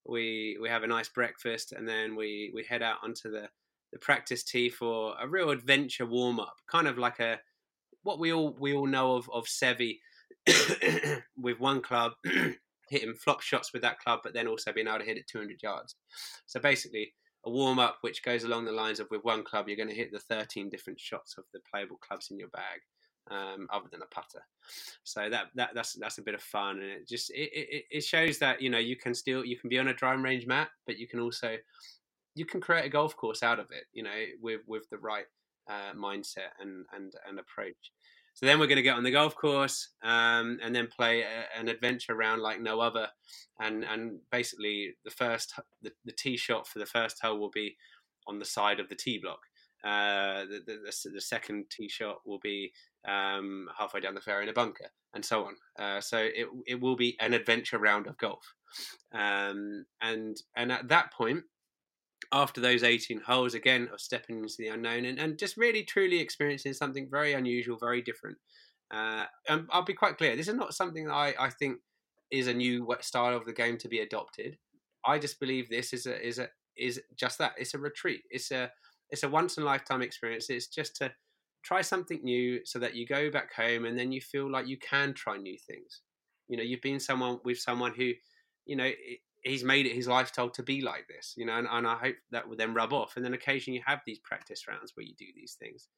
[0.07, 3.49] we we have a nice breakfast, and then we we head out onto the
[3.93, 7.41] the practice tee for a real adventure warm up, kind of like a
[8.05, 9.99] what we all we all know of of Seve
[11.36, 12.12] with one club
[12.91, 15.62] hitting flop shots with that club, but then also being able to hit it 200
[15.62, 15.97] yards.
[16.47, 17.14] So basically,
[17.47, 19.95] a warm up which goes along the lines of with one club you're going to
[19.95, 22.80] hit the 13 different shots of the playable clubs in your bag
[23.30, 24.45] um, other than a putter.
[25.05, 28.05] So that, that that's that's a bit of fun and it just it, it, it
[28.05, 30.68] shows that you know you can still you can be on a driving range mat
[30.86, 31.57] but you can also
[32.34, 34.11] you can create a golf course out of it you know
[34.41, 35.26] with with the right
[35.68, 37.93] uh, mindset and and and approach
[38.41, 41.59] so then we're going to get on the golf course um, and then play a,
[41.59, 43.09] an adventure round like no other.
[43.61, 47.76] And and basically the first the, the tee shot for the first hole will be
[48.26, 49.41] on the side of the tee block.
[49.84, 52.72] Uh, the, the, the, second tee shot will be
[53.07, 55.55] um, halfway down the fairway in a bunker, and so on.
[55.78, 58.55] Uh, so it it will be an adventure round of golf,
[59.12, 61.45] um, and and at that point,
[62.33, 66.21] after those 18 holes again of stepping into the unknown and, and just really truly
[66.21, 68.39] experiencing something very unusual very different.
[68.93, 71.79] Uh, and i'll be quite clear this is not something that I, I think
[72.31, 74.57] is a new style of the game to be adopted.
[75.05, 78.23] I just believe this is a is a is just that it's a retreat.
[78.31, 78.71] It's a
[79.11, 80.51] it's a once in a lifetime experience.
[80.51, 81.12] It's just to
[81.62, 84.79] try something new so that you go back home and then you feel like you
[84.79, 86.03] can try new things.
[86.49, 88.12] You know you've been someone with someone who
[88.66, 88.91] you know
[89.43, 92.16] he's made it his lifestyle to be like this, you know, and, and I hope
[92.30, 93.14] that will then rub off.
[93.16, 95.88] And then occasionally you have these practice rounds where you do these things.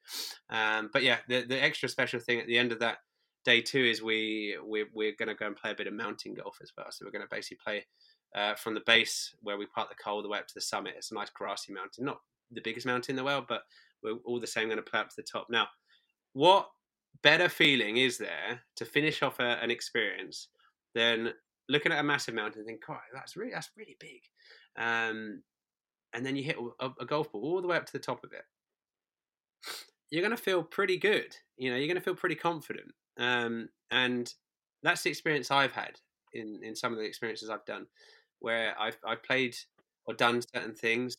[0.51, 2.99] Um, but yeah, the, the extra special thing at the end of that
[3.45, 6.34] day two is we we're, we're going to go and play a bit of mountain
[6.34, 6.86] golf as well.
[6.90, 7.86] So we're going to basically play
[8.34, 10.61] uh, from the base where we park the car all the way up to the
[10.61, 10.95] summit.
[10.97, 12.20] It's a nice grassy mountain, not
[12.51, 13.62] the biggest mountain in the world, but
[14.03, 15.49] we're all the same going to play up to the top.
[15.51, 15.66] Now,
[16.32, 16.68] what
[17.22, 20.49] better feeling is there to finish off a, an experience
[20.95, 21.32] than
[21.68, 24.22] looking at a massive mountain and think, "God, that's really that's really big,"
[24.76, 25.42] um,
[26.12, 28.24] and then you hit a, a, golf ball all the way up to the top
[28.24, 28.44] of it.
[30.10, 31.36] You're going to feel pretty good.
[31.56, 34.32] You know, you're going to feel pretty confident, um, and
[34.82, 36.00] that's the experience I've had
[36.34, 37.86] in in some of the experiences I've done,
[38.40, 39.56] where I've I've played
[40.06, 41.16] or done certain things,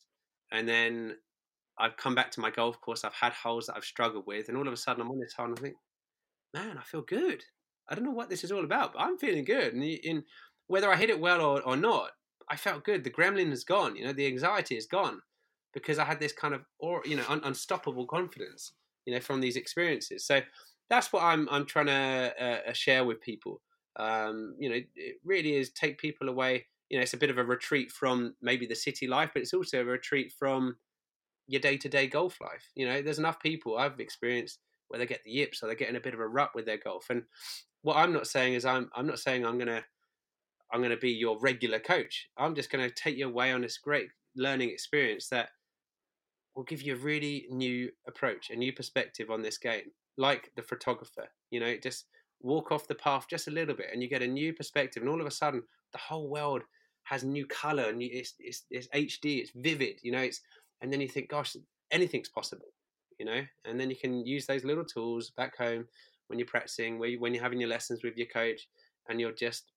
[0.52, 1.16] and then
[1.78, 3.04] I've come back to my golf course.
[3.04, 5.34] I've had holes that I've struggled with, and all of a sudden I'm on this
[5.34, 5.76] hole and I think,
[6.52, 7.42] man, I feel good.
[7.88, 9.74] I don't know what this is all about, but I'm feeling good.
[9.74, 10.24] And in
[10.66, 12.10] whether I hit it well or, or not,
[12.48, 13.04] I felt good.
[13.04, 13.96] The gremlin is gone.
[13.96, 15.20] You know, the anxiety is gone
[15.72, 18.72] because I had this kind of or you know un- unstoppable confidence.
[19.06, 20.26] You know, from these experiences.
[20.26, 20.40] So
[20.88, 23.60] that's what I'm I'm trying to uh, uh, share with people.
[23.96, 26.66] Um, you know, it really is take people away.
[26.88, 29.54] You know, it's a bit of a retreat from maybe the city life, but it's
[29.54, 30.76] also a retreat from
[31.46, 32.70] your day to day golf life.
[32.74, 34.60] You know, there's enough people I've experienced
[34.94, 36.66] where they get the yips or they get in a bit of a rut with
[36.66, 37.10] their golf.
[37.10, 37.24] And
[37.82, 39.82] what I'm not saying is I'm I'm not saying I'm gonna
[40.72, 42.28] I'm gonna be your regular coach.
[42.38, 45.48] I'm just gonna take you away on this great learning experience that
[46.54, 50.62] will give you a really new approach, a new perspective on this game, like the
[50.62, 51.26] photographer.
[51.50, 52.04] You know, just
[52.40, 55.10] walk off the path just a little bit, and you get a new perspective, and
[55.10, 56.62] all of a sudden, the whole world
[57.02, 59.98] has new color, and it's it's, it's HD, it's vivid.
[60.02, 60.40] You know, it's
[60.80, 61.56] and then you think, gosh,
[61.90, 62.68] anything's possible.
[63.18, 65.86] You know, and then you can use those little tools back home
[66.28, 68.68] when you're practicing, where you, when you're having your lessons with your coach,
[69.08, 69.72] and you'll just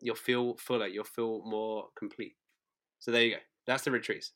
[0.00, 2.34] you'll feel fuller, you'll feel more complete.
[2.98, 3.40] So there you go.
[3.66, 4.32] That's the retreats.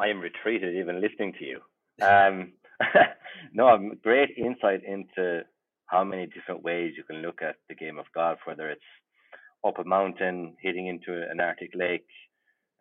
[0.00, 1.60] I am retreated even listening to you.
[2.00, 2.52] Um,
[3.52, 5.42] no, um, great insight into
[5.86, 8.80] how many different ways you can look at the game of golf, whether it's
[9.66, 12.06] up a mountain, hitting into an Arctic lake,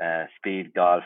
[0.03, 1.03] uh, speed golf,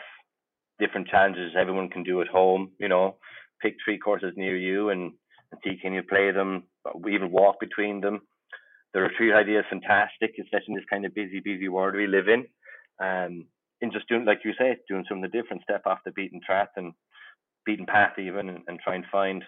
[0.82, 2.62] different challenges everyone can do at home.
[2.78, 3.16] You know,
[3.62, 5.02] pick three courses near you and,
[5.50, 8.16] and see can you play them, or even walk between them.
[8.94, 12.28] The retreat idea is fantastic, especially in this kind of busy, busy world we live
[12.28, 12.40] in.
[13.08, 13.46] Um,
[13.80, 16.92] in just doing, like you say, doing something different, step off the beaten track and
[17.64, 19.42] beaten path even, and, and try and find,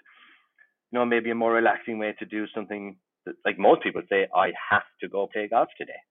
[0.91, 4.27] you know, maybe a more relaxing way to do something that, like most people say,
[4.35, 6.03] I have to go play golf today.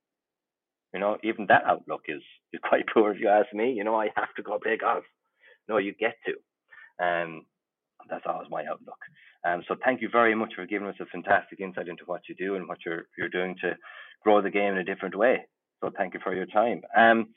[0.93, 2.21] You know, even that outlook is
[2.53, 3.71] is quite poor if you ask me.
[3.73, 5.03] You know, I have to go play golf.
[5.67, 7.05] No, you get to.
[7.05, 7.45] Um,
[8.09, 8.99] that's always my outlook.
[9.45, 12.35] Um, so thank you very much for giving us a fantastic insight into what you
[12.35, 13.75] do and what you're you're doing to
[14.23, 15.45] grow the game in a different way.
[15.83, 16.81] So thank you for your time.
[16.97, 17.27] Um,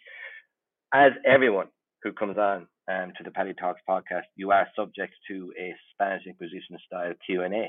[0.94, 1.66] as everyone
[2.02, 6.26] who comes on um, to the Paddy Talks podcast, you are subject to a Spanish
[6.26, 7.66] Inquisition style Q and A.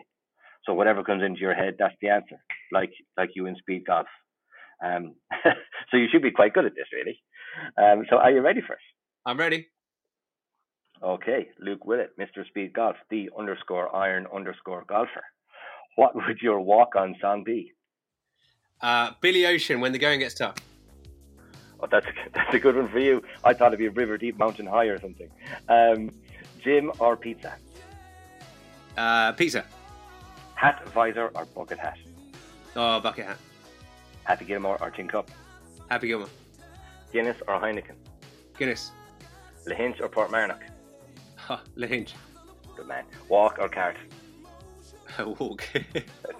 [0.66, 2.38] So whatever comes into your head, that's the answer.
[2.72, 4.08] Like like you in speed golf.
[4.84, 5.16] Um,
[5.92, 7.20] so you should be quite good at this, really.
[7.78, 8.80] Um, so are you ready for it?
[9.26, 9.68] I'm ready.
[11.04, 12.46] Okay, Luke Willett, Mr.
[12.48, 15.24] Speed Golf, the underscore iron underscore golfer.
[15.96, 17.74] What would your walk on song be?
[18.82, 20.56] Uh, Billy Ocean, when the going gets tough.
[21.80, 23.24] Oh, that's a, that's a good one for you.
[23.44, 25.30] I thought it'd be River Deep Mountain High or something.
[25.70, 26.12] Um,
[26.64, 27.56] gym or pizza?
[28.98, 29.66] Uh, pizza.
[30.56, 31.98] Hat, visor, or bucket hat?
[32.76, 33.38] Oh, bucket hat.
[34.28, 35.32] Happy Gilmore or Tin Cup?
[35.90, 36.28] Happy Gilmore.
[37.14, 37.96] Guinness or Heineken?
[38.60, 38.92] Guinness.
[39.66, 40.60] Lahinch or Portmarnock?
[41.38, 42.12] Ha, Lahinch.
[42.76, 43.06] Good man.
[43.30, 43.96] Walk or cart?
[45.40, 45.64] Walk.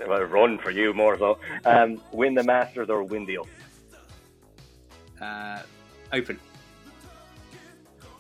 [0.08, 1.38] Well, run for you more so.
[1.66, 3.52] Um, win the Masters or win the Open?
[5.22, 5.64] uh,
[6.14, 6.40] open.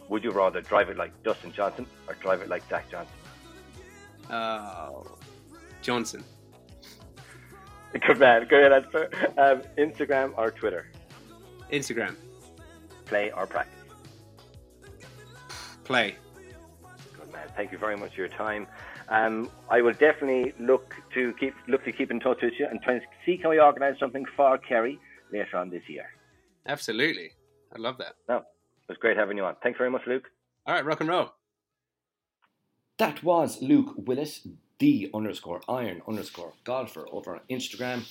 [0.09, 3.13] Would you rather drive it like Dustin Johnson or drive it like Zach Johnson?
[4.29, 5.17] Oh,
[5.81, 6.23] Johnson.
[7.93, 8.47] Good man.
[8.47, 9.09] Good answer.
[9.37, 10.91] Um, Instagram or Twitter?
[11.71, 12.15] Instagram.
[13.05, 13.73] Play or practice?
[15.83, 16.15] Play.
[17.17, 17.47] Good man.
[17.55, 18.67] Thank you very much for your time.
[19.09, 22.81] Um, I will definitely look to keep look to keep in touch with you and
[22.81, 24.99] try and see can we organise something for Kerry
[25.31, 26.05] later on this year.
[26.65, 27.31] Absolutely.
[27.73, 28.15] I love that.
[28.27, 28.43] No, it
[28.89, 29.55] was great having you on.
[29.63, 30.29] Thanks very much, Luke.
[30.65, 31.31] All right, rock and roll.
[32.97, 34.45] That was Luke Willis,
[34.79, 38.05] the underscore iron underscore golfer over on Instagram.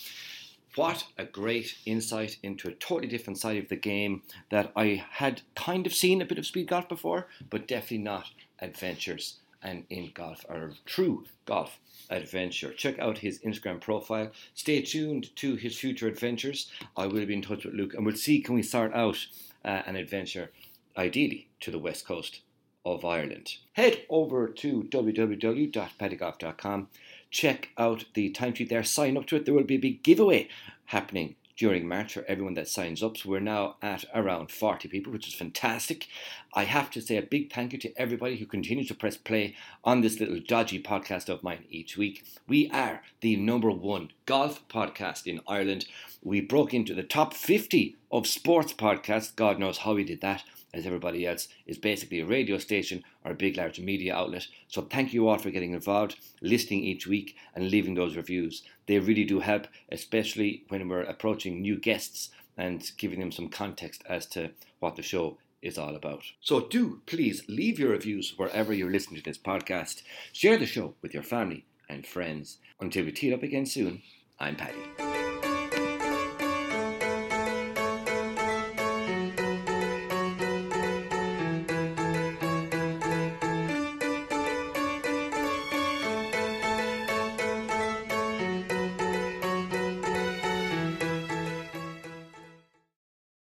[0.75, 5.41] What a great insight into a totally different side of the game that I had
[5.55, 10.11] kind of seen a bit of speed golf before, but definitely not adventures and in
[10.13, 11.79] golf or true golf
[12.11, 12.73] adventure.
[12.73, 14.31] Check out his Instagram profile.
[14.55, 16.71] Stay tuned to his future adventures.
[16.97, 19.27] I will be in touch with Luke and we'll see can we start out
[19.65, 20.51] uh, an adventure
[20.97, 22.41] ideally to the west coast
[22.87, 23.57] of Ireland.
[23.73, 26.89] Head over to www.paddygolf.com.
[27.31, 28.85] Check out the timesheet there.
[28.85, 29.45] Sign up to it.
[29.45, 30.49] There will be a big giveaway
[30.87, 33.17] happening during March for everyone that signs up.
[33.17, 36.07] So we're now at around 40 people, which is fantastic.
[36.55, 39.57] I have to say a big thank you to everybody who continues to press play
[39.83, 42.25] on this little dodgy podcast of mine each week.
[42.47, 45.87] We are the number one golf podcast in Ireland.
[46.23, 49.35] We broke into the top 50 of sports podcasts.
[49.35, 50.45] God knows how we did that
[50.77, 54.47] as everybody else is basically a radio station or a big large media outlet.
[54.69, 58.63] So thank you all for getting involved, listening each week and leaving those reviews.
[58.87, 64.03] They really do help, especially when we're approaching new guests and giving them some context
[64.09, 66.23] as to what the show is all about.
[66.41, 70.03] So do please leave your reviews wherever you're listening to this podcast.
[70.33, 72.59] Share the show with your family and friends.
[72.81, 74.03] Until we tee up again soon,
[74.39, 75.06] I'm Paddy.